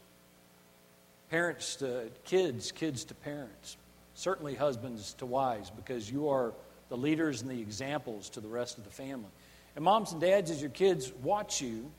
parents 1.33 1.77
to 1.77 2.03
kids, 2.25 2.71
kids 2.71 3.05
to 3.05 3.15
parents, 3.15 3.75
certainly 4.13 4.53
husbands 4.53 5.15
to 5.15 5.25
wives, 5.25 5.71
because 5.71 6.07
you 6.11 6.29
are 6.29 6.53
the 6.89 6.95
leaders 6.95 7.41
and 7.41 7.49
the 7.49 7.59
examples 7.59 8.29
to 8.29 8.39
the 8.39 8.47
rest 8.47 8.77
of 8.77 8.83
the 8.83 8.91
family. 8.91 9.31
And 9.75 9.83
moms 9.83 10.11
and 10.11 10.21
dads, 10.21 10.51
as 10.51 10.61
your 10.61 10.69
kids 10.69 11.11
watch 11.23 11.59
you 11.59 11.89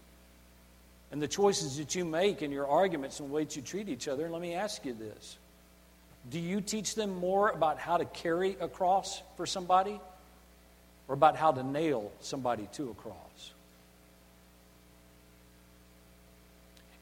and 1.10 1.20
the 1.20 1.26
choices 1.26 1.78
that 1.78 1.96
you 1.96 2.04
make 2.04 2.42
and 2.42 2.52
your 2.52 2.68
arguments 2.68 3.18
and 3.18 3.28
the 3.28 3.34
way 3.34 3.42
that 3.42 3.56
you 3.56 3.62
treat 3.62 3.88
each 3.88 4.06
other, 4.06 4.30
let 4.30 4.40
me 4.40 4.54
ask 4.54 4.84
you 4.84 4.94
this 4.94 5.36
do 6.30 6.38
you 6.38 6.60
teach 6.60 6.94
them 6.94 7.16
more 7.16 7.48
about 7.48 7.80
how 7.80 7.96
to 7.96 8.04
carry 8.04 8.56
a 8.60 8.68
cross 8.68 9.20
for 9.36 9.46
somebody 9.46 10.00
or 11.08 11.14
about 11.14 11.34
how 11.34 11.50
to 11.50 11.64
nail 11.64 12.12
somebody 12.20 12.68
to 12.74 12.90
a 12.90 12.94
cross? 12.94 13.53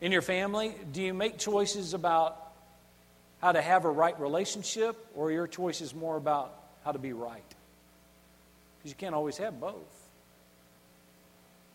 In 0.02 0.10
your 0.10 0.20
family, 0.20 0.74
do 0.90 1.00
you 1.00 1.14
make 1.14 1.38
choices 1.38 1.94
about 1.94 2.36
how 3.40 3.52
to 3.52 3.62
have 3.62 3.84
a 3.84 3.90
right 3.90 4.18
relationship 4.18 4.96
or 5.14 5.30
your 5.30 5.46
choice 5.46 5.80
is 5.80 5.94
more 5.94 6.16
about 6.16 6.52
how 6.84 6.90
to 6.90 6.98
be 6.98 7.12
right? 7.12 7.40
Because 8.78 8.90
you 8.90 8.96
can't 8.96 9.14
always 9.14 9.36
have 9.38 9.60
both. 9.60 9.76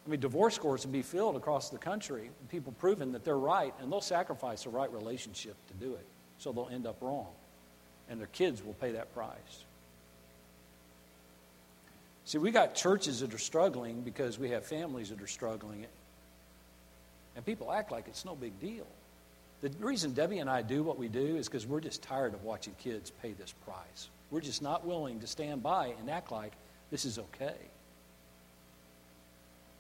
I 0.06 0.10
mean, 0.10 0.20
divorce 0.20 0.58
courts 0.58 0.86
will 0.86 0.92
be 0.92 1.04
filled 1.04 1.38
across 1.38 1.70
the 1.70 1.78
country, 1.78 2.30
people 2.52 2.74
proving 2.80 3.14
that 3.14 3.24
they're 3.24 3.38
right, 3.38 3.74
and 3.80 3.90
they'll 3.90 4.02
sacrifice 4.02 4.64
the 4.64 4.72
right 4.72 4.92
relationship 4.92 5.56
to 5.70 5.86
do 5.86 5.94
it 5.94 6.06
so 6.38 6.52
they'll 6.52 6.70
end 6.70 6.86
up 6.86 6.98
wrong. 7.00 7.28
And 8.10 8.20
their 8.20 8.28
kids 8.28 8.62
will 8.62 8.74
pay 8.74 8.92
that 8.92 9.14
price. 9.14 9.64
See, 12.26 12.40
we 12.40 12.52
got 12.52 12.76
churches 12.76 13.22
that 13.22 13.34
are 13.34 13.38
struggling 13.38 14.02
because 14.02 14.38
we 14.38 14.50
have 14.50 14.66
families 14.66 15.12
that 15.12 15.22
are 15.22 15.28
struggling. 15.28 15.86
And 17.38 17.46
people 17.46 17.72
act 17.72 17.92
like 17.92 18.08
it's 18.08 18.26
no 18.26 18.36
big 18.36 18.60
deal. 18.60 18.88
The 19.62 19.70
reason 19.80 20.14
Debbie 20.14 20.40
and 20.40 20.50
I 20.50 20.64
do 20.64 20.84
what 20.84 20.98
we 20.98 21.08
do 21.08 21.38
is 21.38 21.48
because 21.48 21.68
we're 21.68 21.80
just 21.80 22.02
tired 22.02 22.34
of 22.34 22.44
watching 22.44 22.74
kids 22.80 23.12
pay 23.22 23.34
this 23.34 23.54
price. 23.64 24.10
We're 24.32 24.42
just 24.42 24.62
not 24.62 24.86
willing 24.86 25.20
to 25.20 25.28
stand 25.28 25.62
by 25.62 25.94
and 26.00 26.10
act 26.10 26.32
like 26.32 26.52
this 26.92 27.06
is 27.06 27.20
okay. 27.20 27.56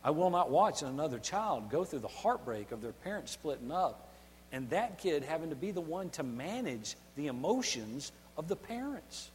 I 0.04 0.12
will 0.12 0.30
not 0.30 0.52
watch 0.52 0.84
another 0.84 1.17
child 1.17 1.72
go 1.72 1.84
through 1.84 2.00
the 2.00 2.08
heartbreak 2.08 2.72
of 2.72 2.82
their 2.82 2.91
parents 2.91 3.32
splitting 3.32 3.72
up 3.72 4.08
and 4.52 4.70
that 4.70 5.00
kid 5.00 5.24
having 5.24 5.50
to 5.50 5.56
be 5.56 5.72
the 5.72 5.82
one 5.82 6.12
to 6.12 6.24
manage 6.24 6.96
the 7.15 7.28
emotions 7.28 8.12
of 8.38 8.48
the 8.48 8.56
parents. 8.56 9.32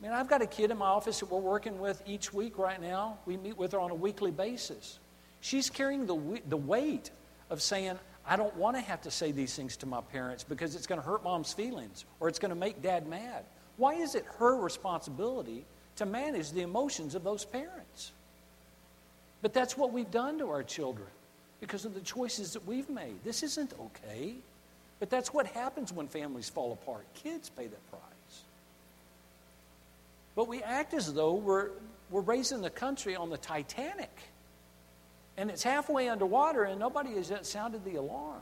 I 0.00 0.04
mean, 0.04 0.12
I've 0.12 0.28
got 0.28 0.40
a 0.40 0.46
kid 0.46 0.70
in 0.70 0.78
my 0.78 0.86
office 0.86 1.20
that 1.20 1.30
we're 1.30 1.38
working 1.38 1.78
with 1.78 2.02
each 2.06 2.32
week 2.32 2.58
right 2.58 2.80
now. 2.80 3.18
We 3.26 3.36
meet 3.36 3.58
with 3.58 3.72
her 3.72 3.80
on 3.80 3.90
a 3.90 3.94
weekly 3.94 4.30
basis. 4.30 4.98
She's 5.42 5.68
carrying 5.68 6.06
the, 6.06 6.40
the 6.48 6.56
weight 6.56 7.10
of 7.52 7.62
saying, 7.62 7.98
I 8.26 8.36
don't 8.36 8.56
want 8.56 8.76
to 8.76 8.82
have 8.82 9.02
to 9.02 9.10
say 9.10 9.30
these 9.30 9.54
things 9.54 9.76
to 9.78 9.86
my 9.86 10.00
parents 10.00 10.42
because 10.42 10.74
it's 10.74 10.86
going 10.86 11.00
to 11.00 11.06
hurt 11.06 11.22
mom's 11.22 11.52
feelings 11.52 12.04
or 12.18 12.28
it's 12.28 12.38
going 12.38 12.50
to 12.50 12.56
make 12.56 12.82
dad 12.82 13.06
mad. 13.06 13.44
Why 13.76 13.94
is 13.94 14.14
it 14.14 14.24
her 14.38 14.56
responsibility 14.56 15.64
to 15.96 16.06
manage 16.06 16.50
the 16.52 16.62
emotions 16.62 17.14
of 17.14 17.24
those 17.24 17.44
parents? 17.44 18.12
But 19.42 19.52
that's 19.52 19.76
what 19.76 19.92
we've 19.92 20.10
done 20.10 20.38
to 20.38 20.48
our 20.48 20.62
children 20.62 21.08
because 21.60 21.84
of 21.84 21.94
the 21.94 22.00
choices 22.00 22.54
that 22.54 22.66
we've 22.66 22.88
made. 22.88 23.22
This 23.22 23.42
isn't 23.42 23.72
okay. 23.78 24.34
But 24.98 25.10
that's 25.10 25.34
what 25.34 25.46
happens 25.48 25.92
when 25.92 26.06
families 26.06 26.48
fall 26.48 26.72
apart. 26.72 27.04
Kids 27.14 27.50
pay 27.50 27.66
that 27.66 27.90
price. 27.90 28.42
But 30.34 30.48
we 30.48 30.62
act 30.62 30.94
as 30.94 31.12
though 31.12 31.34
we're, 31.34 31.70
we're 32.08 32.20
raising 32.20 32.62
the 32.62 32.70
country 32.70 33.16
on 33.16 33.28
the 33.28 33.36
Titanic. 33.36 34.16
And 35.36 35.50
it's 35.50 35.62
halfway 35.62 36.08
underwater, 36.08 36.64
and 36.64 36.78
nobody 36.78 37.14
has 37.14 37.30
yet 37.30 37.46
sounded 37.46 37.84
the 37.84 37.96
alarm. 37.96 38.40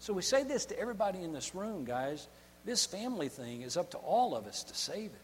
So 0.00 0.12
we 0.12 0.22
say 0.22 0.42
this 0.42 0.66
to 0.66 0.78
everybody 0.78 1.22
in 1.22 1.32
this 1.32 1.54
room, 1.54 1.84
guys. 1.84 2.26
This 2.64 2.86
family 2.86 3.28
thing 3.28 3.62
is 3.62 3.76
up 3.76 3.90
to 3.92 3.98
all 3.98 4.34
of 4.34 4.46
us 4.46 4.64
to 4.64 4.74
save 4.74 5.06
it. 5.06 5.20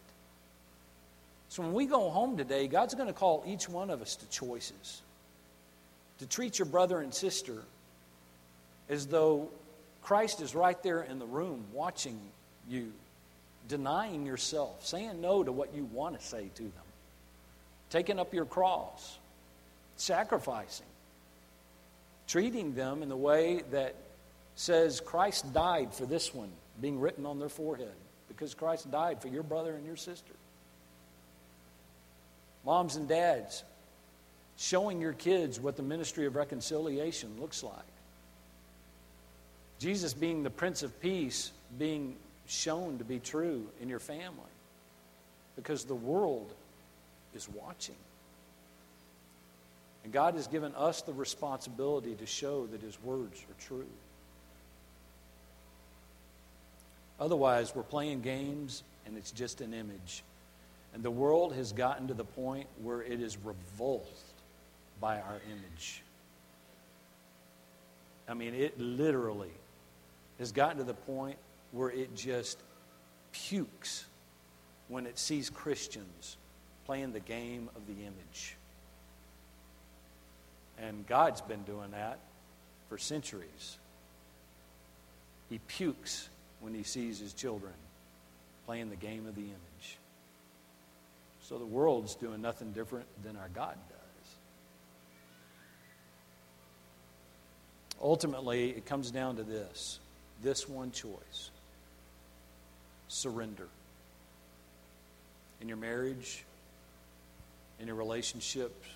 So 1.48 1.62
when 1.62 1.72
we 1.72 1.86
go 1.86 2.10
home 2.10 2.36
today, 2.36 2.68
God's 2.68 2.94
going 2.94 3.08
to 3.08 3.12
call 3.12 3.42
each 3.46 3.68
one 3.68 3.90
of 3.90 4.02
us 4.02 4.16
to 4.16 4.28
choices 4.28 5.02
to 6.18 6.26
treat 6.26 6.58
your 6.58 6.66
brother 6.66 7.00
and 7.00 7.14
sister 7.14 7.62
as 8.88 9.06
though 9.06 9.48
Christ 10.02 10.40
is 10.40 10.54
right 10.54 10.80
there 10.82 11.02
in 11.02 11.18
the 11.18 11.26
room 11.26 11.64
watching 11.72 12.18
you, 12.68 12.92
denying 13.68 14.26
yourself, 14.26 14.84
saying 14.86 15.20
no 15.20 15.42
to 15.42 15.52
what 15.52 15.74
you 15.74 15.84
want 15.84 16.18
to 16.18 16.24
say 16.24 16.48
to 16.54 16.62
them, 16.62 16.72
taking 17.90 18.18
up 18.18 18.34
your 18.34 18.44
cross, 18.44 19.18
sacrificing, 19.98 20.86
treating 22.26 22.74
them 22.74 23.02
in 23.02 23.08
the 23.08 23.16
way 23.16 23.62
that 23.70 23.94
says 24.54 25.00
Christ 25.00 25.52
died 25.52 25.94
for 25.94 26.06
this 26.06 26.34
one 26.34 26.50
being 26.80 26.98
written 27.00 27.26
on 27.26 27.38
their 27.38 27.48
forehead 27.48 27.94
because 28.28 28.54
Christ 28.54 28.90
died 28.90 29.20
for 29.20 29.28
your 29.28 29.42
brother 29.42 29.74
and 29.74 29.84
your 29.84 29.96
sister. 29.96 30.32
Moms 32.64 32.96
and 32.96 33.08
dads, 33.08 33.64
showing 34.56 35.00
your 35.00 35.12
kids 35.12 35.60
what 35.60 35.76
the 35.76 35.82
ministry 35.82 36.26
of 36.26 36.36
reconciliation 36.36 37.30
looks 37.40 37.62
like. 37.62 37.74
Jesus 39.78 40.12
being 40.12 40.42
the 40.42 40.50
Prince 40.50 40.82
of 40.82 41.00
Peace, 41.00 41.52
being 41.78 42.16
shown 42.46 42.98
to 42.98 43.04
be 43.04 43.20
true 43.20 43.66
in 43.80 43.88
your 43.88 44.00
family 44.00 44.38
because 45.54 45.84
the 45.84 45.94
world 45.94 46.52
is 47.34 47.48
watching. 47.48 47.94
And 50.04 50.12
God 50.12 50.34
has 50.34 50.46
given 50.46 50.74
us 50.74 51.02
the 51.02 51.12
responsibility 51.12 52.14
to 52.14 52.26
show 52.26 52.66
that 52.66 52.80
His 52.80 53.02
words 53.02 53.40
are 53.42 53.64
true. 53.64 53.86
Otherwise, 57.20 57.74
we're 57.74 57.82
playing 57.82 58.20
games 58.20 58.82
and 59.06 59.16
it's 59.16 59.32
just 59.32 59.60
an 59.60 59.74
image. 59.74 60.22
And 60.94 61.02
the 61.02 61.10
world 61.10 61.54
has 61.54 61.72
gotten 61.72 62.08
to 62.08 62.14
the 62.14 62.24
point 62.24 62.66
where 62.82 63.02
it 63.02 63.20
is 63.20 63.36
revolted 63.38 64.12
by 65.00 65.16
our 65.16 65.40
image. 65.50 66.02
I 68.28 68.34
mean, 68.34 68.54
it 68.54 68.78
literally 68.78 69.52
has 70.38 70.52
gotten 70.52 70.78
to 70.78 70.84
the 70.84 70.94
point 70.94 71.38
where 71.72 71.90
it 71.90 72.14
just 72.14 72.58
pukes 73.32 74.04
when 74.88 75.06
it 75.06 75.18
sees 75.18 75.50
Christians 75.50 76.36
playing 76.86 77.12
the 77.12 77.20
game 77.20 77.68
of 77.76 77.86
the 77.86 78.02
image. 78.02 78.57
And 80.82 81.06
God's 81.06 81.40
been 81.40 81.62
doing 81.62 81.90
that 81.92 82.18
for 82.88 82.98
centuries. 82.98 83.78
He 85.50 85.58
pukes 85.58 86.28
when 86.60 86.74
he 86.74 86.82
sees 86.82 87.18
his 87.18 87.32
children 87.32 87.72
playing 88.66 88.90
the 88.90 88.96
game 88.96 89.26
of 89.26 89.34
the 89.34 89.42
image. 89.42 89.98
So 91.42 91.58
the 91.58 91.64
world's 91.64 92.14
doing 92.14 92.42
nothing 92.42 92.72
different 92.72 93.06
than 93.22 93.36
our 93.36 93.48
God 93.54 93.74
does. 93.88 93.98
Ultimately, 98.00 98.70
it 98.70 98.84
comes 98.86 99.10
down 99.10 99.36
to 99.36 99.42
this 99.42 99.98
this 100.42 100.68
one 100.68 100.92
choice 100.92 101.50
surrender. 103.08 103.66
In 105.60 105.68
your 105.68 105.78
marriage, 105.78 106.44
in 107.80 107.86
your 107.88 107.96
relationships, 107.96 108.86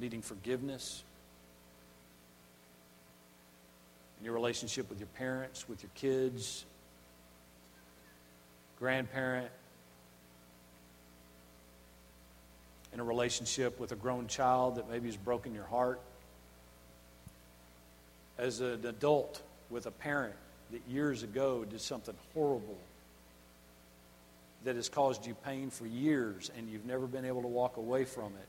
needing 0.00 0.22
forgiveness, 0.22 1.02
in 4.18 4.24
your 4.24 4.34
relationship 4.34 4.88
with 4.88 4.98
your 4.98 5.08
parents, 5.08 5.68
with 5.68 5.82
your 5.82 5.90
kids, 5.94 6.64
grandparent, 8.78 9.50
in 12.92 13.00
a 13.00 13.04
relationship 13.04 13.78
with 13.78 13.92
a 13.92 13.96
grown 13.96 14.26
child 14.26 14.76
that 14.76 14.90
maybe 14.90 15.06
has 15.06 15.16
broken 15.16 15.54
your 15.54 15.66
heart, 15.66 16.00
as 18.38 18.60
an 18.60 18.86
adult 18.86 19.42
with 19.68 19.86
a 19.86 19.90
parent 19.90 20.34
that 20.70 20.80
years 20.88 21.22
ago 21.22 21.64
did 21.64 21.80
something 21.80 22.14
horrible 22.34 22.78
that 24.64 24.76
has 24.76 24.88
caused 24.88 25.26
you 25.26 25.34
pain 25.44 25.70
for 25.70 25.86
years 25.86 26.50
and 26.56 26.68
you've 26.68 26.86
never 26.86 27.06
been 27.06 27.24
able 27.24 27.42
to 27.42 27.48
walk 27.48 27.76
away 27.76 28.04
from 28.04 28.26
it. 28.26 28.48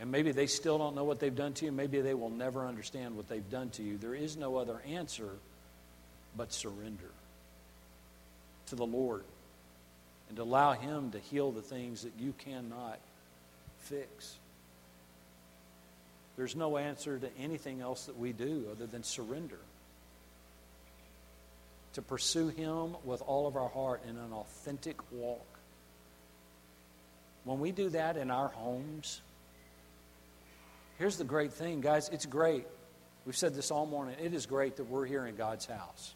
And 0.00 0.10
maybe 0.10 0.32
they 0.32 0.46
still 0.46 0.76
don't 0.78 0.94
know 0.96 1.04
what 1.04 1.20
they've 1.20 1.34
done 1.34 1.52
to 1.54 1.66
you. 1.66 1.72
Maybe 1.72 2.00
they 2.00 2.14
will 2.14 2.30
never 2.30 2.66
understand 2.66 3.16
what 3.16 3.28
they've 3.28 3.48
done 3.50 3.70
to 3.70 3.82
you. 3.82 3.96
There 3.96 4.14
is 4.14 4.36
no 4.36 4.56
other 4.56 4.80
answer 4.88 5.30
but 6.36 6.52
surrender 6.52 7.10
to 8.66 8.76
the 8.76 8.86
Lord 8.86 9.24
and 10.28 10.38
allow 10.38 10.72
Him 10.72 11.12
to 11.12 11.18
heal 11.18 11.52
the 11.52 11.62
things 11.62 12.02
that 12.02 12.12
you 12.18 12.34
cannot 12.38 12.98
fix. 13.78 14.36
There's 16.36 16.56
no 16.56 16.76
answer 16.76 17.18
to 17.18 17.28
anything 17.38 17.80
else 17.80 18.06
that 18.06 18.18
we 18.18 18.32
do 18.32 18.66
other 18.72 18.86
than 18.86 19.04
surrender. 19.04 19.58
To 21.92 22.02
pursue 22.02 22.48
Him 22.48 22.96
with 23.04 23.22
all 23.22 23.46
of 23.46 23.56
our 23.56 23.68
heart 23.68 24.02
in 24.08 24.16
an 24.16 24.32
authentic 24.32 24.96
walk. 25.12 25.46
When 27.44 27.60
we 27.60 27.70
do 27.70 27.90
that 27.90 28.16
in 28.16 28.32
our 28.32 28.48
homes, 28.48 29.20
here's 30.98 31.16
the 31.16 31.24
great 31.24 31.52
thing, 31.52 31.80
guys. 31.80 32.08
It's 32.08 32.26
great. 32.26 32.66
We've 33.26 33.36
said 33.36 33.54
this 33.54 33.70
all 33.70 33.86
morning. 33.86 34.16
It 34.22 34.34
is 34.34 34.46
great 34.46 34.76
that 34.76 34.84
we're 34.84 35.06
here 35.06 35.26
in 35.26 35.36
God's 35.36 35.66
house, 35.66 36.14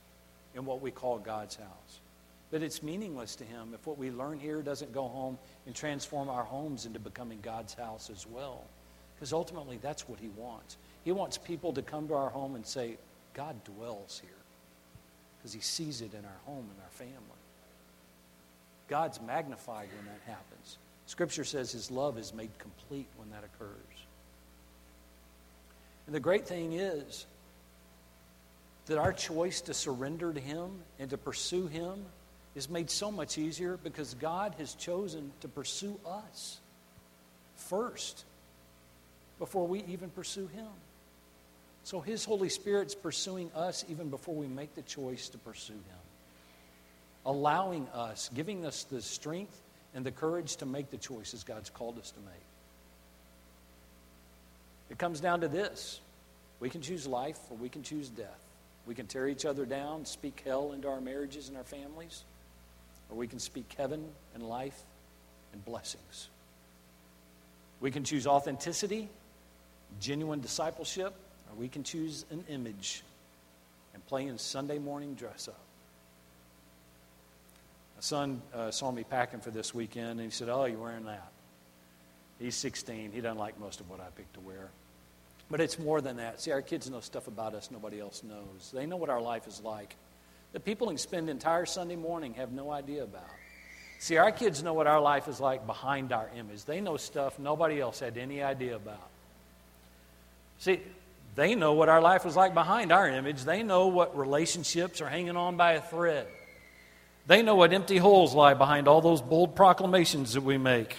in 0.55 0.65
what 0.65 0.83
we 0.83 0.91
call 0.91 1.19
God's 1.19 1.57
house. 1.57 2.01
But 2.51 2.63
it's 2.63 2.83
meaningless 2.83 3.37
to 3.37 3.45
Him 3.45 3.73
if 3.75 3.87
what 3.87 3.99
we 3.99 4.11
learn 4.11 4.39
here 4.39 4.63
doesn't 4.63 4.93
go 4.93 5.09
home 5.09 5.39
and 5.67 5.75
transform 5.75 6.29
our 6.29 6.45
homes 6.45 6.87
into 6.87 6.99
becoming 6.99 7.41
God's 7.43 7.75
house 7.75 8.11
as 8.11 8.27
well. 8.27 8.65
Because 9.15 9.33
ultimately, 9.33 9.79
that's 9.83 10.09
what 10.09 10.19
He 10.19 10.29
wants. 10.29 10.77
He 11.05 11.13
wants 11.13 11.39
people 11.39 11.73
to 11.75 11.83
come 11.83 12.09
to 12.09 12.15
our 12.15 12.31
home 12.31 12.55
and 12.55 12.67
say, 12.67 12.97
God 13.35 13.63
dwells 13.65 14.21
here. 14.23 14.31
Because 15.39 15.53
He 15.53 15.61
sees 15.61 16.01
it 16.01 16.15
in 16.15 16.25
our 16.25 16.41
home 16.47 16.67
and 16.71 16.81
our 16.83 16.91
family. 16.91 17.15
God's 18.89 19.21
magnified 19.21 19.89
when 19.97 20.07
that 20.07 20.21
happens. 20.27 20.79
Scripture 21.07 21.45
says 21.45 21.73
His 21.73 21.91
love 21.91 22.19
is 22.19 22.33
made 22.33 22.51
complete 22.59 23.09
when 23.17 23.31
that 23.31 23.45
occurs. 23.45 24.07
And 26.09 26.15
the 26.15 26.21
great 26.21 26.47
thing 26.47 26.73
is 26.73 27.27
that 28.87 28.97
our 28.97 29.13
choice 29.13 29.61
to 29.61 29.75
surrender 29.75 30.33
to 30.33 30.41
Him 30.41 30.71
and 30.99 31.11
to 31.11 31.19
pursue 31.19 31.67
Him 31.67 32.03
is 32.55 32.71
made 32.71 32.89
so 32.89 33.13
much 33.13 33.37
easier 33.37 33.77
because 33.77 34.15
God 34.15 34.55
has 34.57 34.73
chosen 34.73 35.31
to 35.43 35.49
pursue 35.49 36.01
us 36.07 36.61
first 37.57 38.25
before 39.39 39.67
we 39.67 39.85
even 39.85 40.09
pursue 40.09 40.47
Him. 40.47 40.71
So 41.85 42.01
His 42.01 42.25
Holy 42.25 42.49
Spirit's 42.49 42.95
pursuing 42.95 43.51
us 43.55 43.85
even 43.91 44.09
before 44.09 44.35
we 44.35 44.47
make 44.47 44.75
the 44.75 44.83
choice 44.83 45.29
to 45.29 45.37
pursue 45.37 45.75
Him. 45.75 46.01
Allowing 47.27 47.87
us, 47.89 48.31
giving 48.35 48.65
us 48.65 48.85
the 48.85 49.03
strength 49.03 49.61
and 49.95 50.07
the 50.07 50.11
courage 50.11 50.57
to 50.57 50.65
make 50.65 50.91
the 50.91 50.97
choices 50.97 51.45
God's 51.45 51.69
called 51.69 51.99
us 51.99 52.13
to 52.13 52.21
make. 52.21 52.48
It 54.91 54.99
comes 54.99 55.21
down 55.21 55.41
to 55.43 55.49
this 55.49 56.01
we 56.61 56.71
can 56.71 56.83
choose 56.83 57.07
life 57.07 57.39
or 57.51 57.57
we 57.57 57.69
can 57.69 57.83
choose 57.83 58.09
death. 58.09 58.41
We 58.87 58.95
can 58.95 59.07
tear 59.07 59.29
each 59.29 59.45
other 59.45 59.67
down, 59.67 60.07
speak 60.07 60.43
hell 60.45 60.73
into 60.73 60.89
our 60.89 61.01
marriages 61.01 61.49
and 61.49 61.57
our 61.57 61.65
families, 61.65 62.25
or 63.11 63.17
we 63.17 63.27
can 63.27 63.39
speak 63.39 63.73
heaven 63.77 64.05
and 64.35 64.43
life 64.43 64.81
and 65.53 65.65
blessings. 65.65 66.29
We 67.81 67.91
can 67.91 68.03
choose 68.03 68.27
authenticity 68.27 69.09
genuine 70.01 70.41
discipleship, 70.41 71.15
or 71.51 71.57
we 71.57 71.69
can 71.69 71.83
choose 71.83 72.25
an 72.31 72.45
image 72.49 73.03
and 73.95 74.07
play 74.07 74.27
in 74.27 74.39
Sunday 74.39 74.79
morning 74.79 75.15
dress 75.15 75.49
up. 75.49 75.59
My 77.97 78.03
son 78.03 78.43
uh, 78.55 78.71
saw 78.71 78.93
me 78.93 79.03
packing 79.03 79.41
for 79.41 79.51
this 79.51 79.75
weekend, 79.75 80.11
and 80.11 80.21
he 80.21 80.31
said, 80.31 80.49
Oh, 80.49 80.67
you're 80.67 80.79
wearing 80.79 81.05
that. 81.07 81.29
He's 82.39 82.57
16. 82.57 83.13
He 83.13 83.21
doesn't 83.21 83.39
like 83.39 83.59
most 83.59 83.81
of 83.81 83.91
what 83.91 84.01
I 84.01 84.07
picked 84.17 84.35
to 84.35 84.41
wear. 84.41 84.69
But 85.51 85.61
it's 85.61 85.79
more 85.79 86.01
than 86.01 86.19
that. 86.19 86.41
See, 86.41 86.53
our 86.53 86.63
kids 86.63 86.91
know 86.91 87.01
stuff 87.01 87.27
about 87.27 87.55
us 87.55 87.71
nobody 87.71 88.01
else 88.01 88.23
knows. 88.23 88.71
They 88.73 88.87
know 88.87 88.97
what 88.97 89.11
our 89.11 89.21
life 89.21 89.47
is 89.47 89.63
like. 89.63 89.97
The 90.53 90.61
people 90.61 90.89
who 90.89 90.97
spend 90.97 91.29
entire 91.29 91.67
Sunday 91.67 91.97
morning 91.97 92.35
have 92.35 92.53
no 92.53 92.71
idea 92.71 93.03
about. 93.03 93.31
See, 93.99 94.17
our 94.17 94.31
kids 94.31 94.63
know 94.63 94.75
what 94.75 94.87
our 94.87 95.01
life 95.01 95.27
is 95.27 95.41
like 95.41 95.67
behind 95.67 96.13
our 96.13 96.29
image. 96.37 96.65
They 96.65 96.81
know 96.81 96.97
stuff 96.97 97.39
nobody 97.39 97.81
else 97.81 97.99
had 97.99 98.17
any 98.17 98.43
idea 98.43 98.77
about. 98.77 99.09
See, 100.59 100.81
they 101.35 101.55
know 101.55 101.73
what 101.73 101.89
our 101.89 102.01
life 102.01 102.25
was 102.25 102.37
like 102.37 102.55
behind 102.55 102.93
our 102.93 103.09
image. 103.09 103.45
They 103.45 103.63
know 103.63 103.89
what 103.89 104.17
relationships 104.17 105.01
are 105.01 105.09
hanging 105.09 105.37
on 105.37 105.57
by 105.57 105.73
a 105.73 105.81
thread. 105.81 106.27
They 107.27 107.43
know 107.43 107.57
what 107.57 107.73
empty 107.73 107.99
holes 107.99 108.35
lie 108.35 108.55
behind 108.55 108.89
all 108.89 109.01
those 109.01 109.21
bold 109.21 109.55
proclamations 109.55 110.33
that 110.35 110.43
we 110.43 110.59
make. 110.59 110.97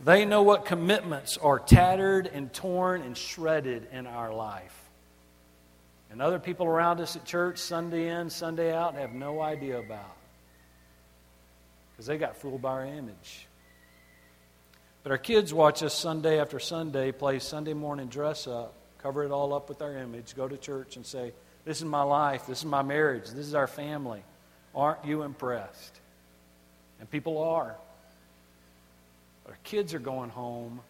They 0.00 0.24
know 0.24 0.42
what 0.42 0.66
commitments 0.66 1.38
are 1.38 1.58
tattered 1.58 2.26
and 2.26 2.52
torn 2.52 3.02
and 3.02 3.16
shredded 3.16 3.88
in 3.92 4.06
our 4.06 4.32
life. 4.32 4.74
And 6.10 6.20
other 6.22 6.38
people 6.38 6.66
around 6.66 7.00
us 7.00 7.16
at 7.16 7.24
church, 7.24 7.58
Sunday 7.58 8.08
in, 8.08 8.30
Sunday 8.30 8.74
out, 8.74 8.94
have 8.94 9.12
no 9.12 9.40
idea 9.40 9.78
about. 9.78 10.16
Because 11.92 12.06
they 12.06 12.18
got 12.18 12.36
fooled 12.36 12.62
by 12.62 12.70
our 12.70 12.84
image. 12.84 13.46
But 15.02 15.12
our 15.12 15.18
kids 15.18 15.54
watch 15.54 15.82
us 15.82 15.94
Sunday 15.94 16.40
after 16.40 16.58
Sunday 16.58 17.12
play 17.12 17.38
Sunday 17.38 17.74
morning 17.74 18.08
dress 18.08 18.46
up, 18.46 18.74
cover 18.98 19.24
it 19.24 19.30
all 19.30 19.54
up 19.54 19.68
with 19.68 19.80
our 19.80 19.96
image, 19.96 20.34
go 20.34 20.48
to 20.48 20.56
church 20.56 20.96
and 20.96 21.06
say, 21.06 21.32
This 21.64 21.78
is 21.78 21.84
my 21.84 22.02
life, 22.02 22.46
this 22.46 22.58
is 22.58 22.64
my 22.64 22.82
marriage, 22.82 23.30
this 23.30 23.46
is 23.46 23.54
our 23.54 23.68
family. 23.68 24.22
Aren't 24.74 25.04
you 25.04 25.22
impressed? 25.22 26.00
And 27.00 27.10
people 27.10 27.38
are. 27.38 27.76
Our 29.46 29.56
kids 29.64 29.94
are 29.94 29.98
going 29.98 30.30
home, 30.30 30.80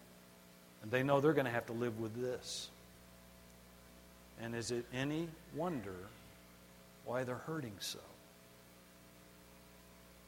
and 0.81 0.91
they 0.91 1.03
know 1.03 1.21
they're 1.21 1.33
going 1.33 1.45
to 1.45 1.51
have 1.51 1.67
to 1.67 1.73
live 1.73 1.99
with 1.99 2.19
this. 2.19 2.69
And 4.41 4.55
is 4.55 4.71
it 4.71 4.85
any 4.93 5.27
wonder 5.55 5.95
why 7.05 7.23
they're 7.23 7.35
hurting 7.35 7.73
so? 7.79 7.99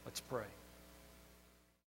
Let's 0.05 0.19
pray. 0.19 0.45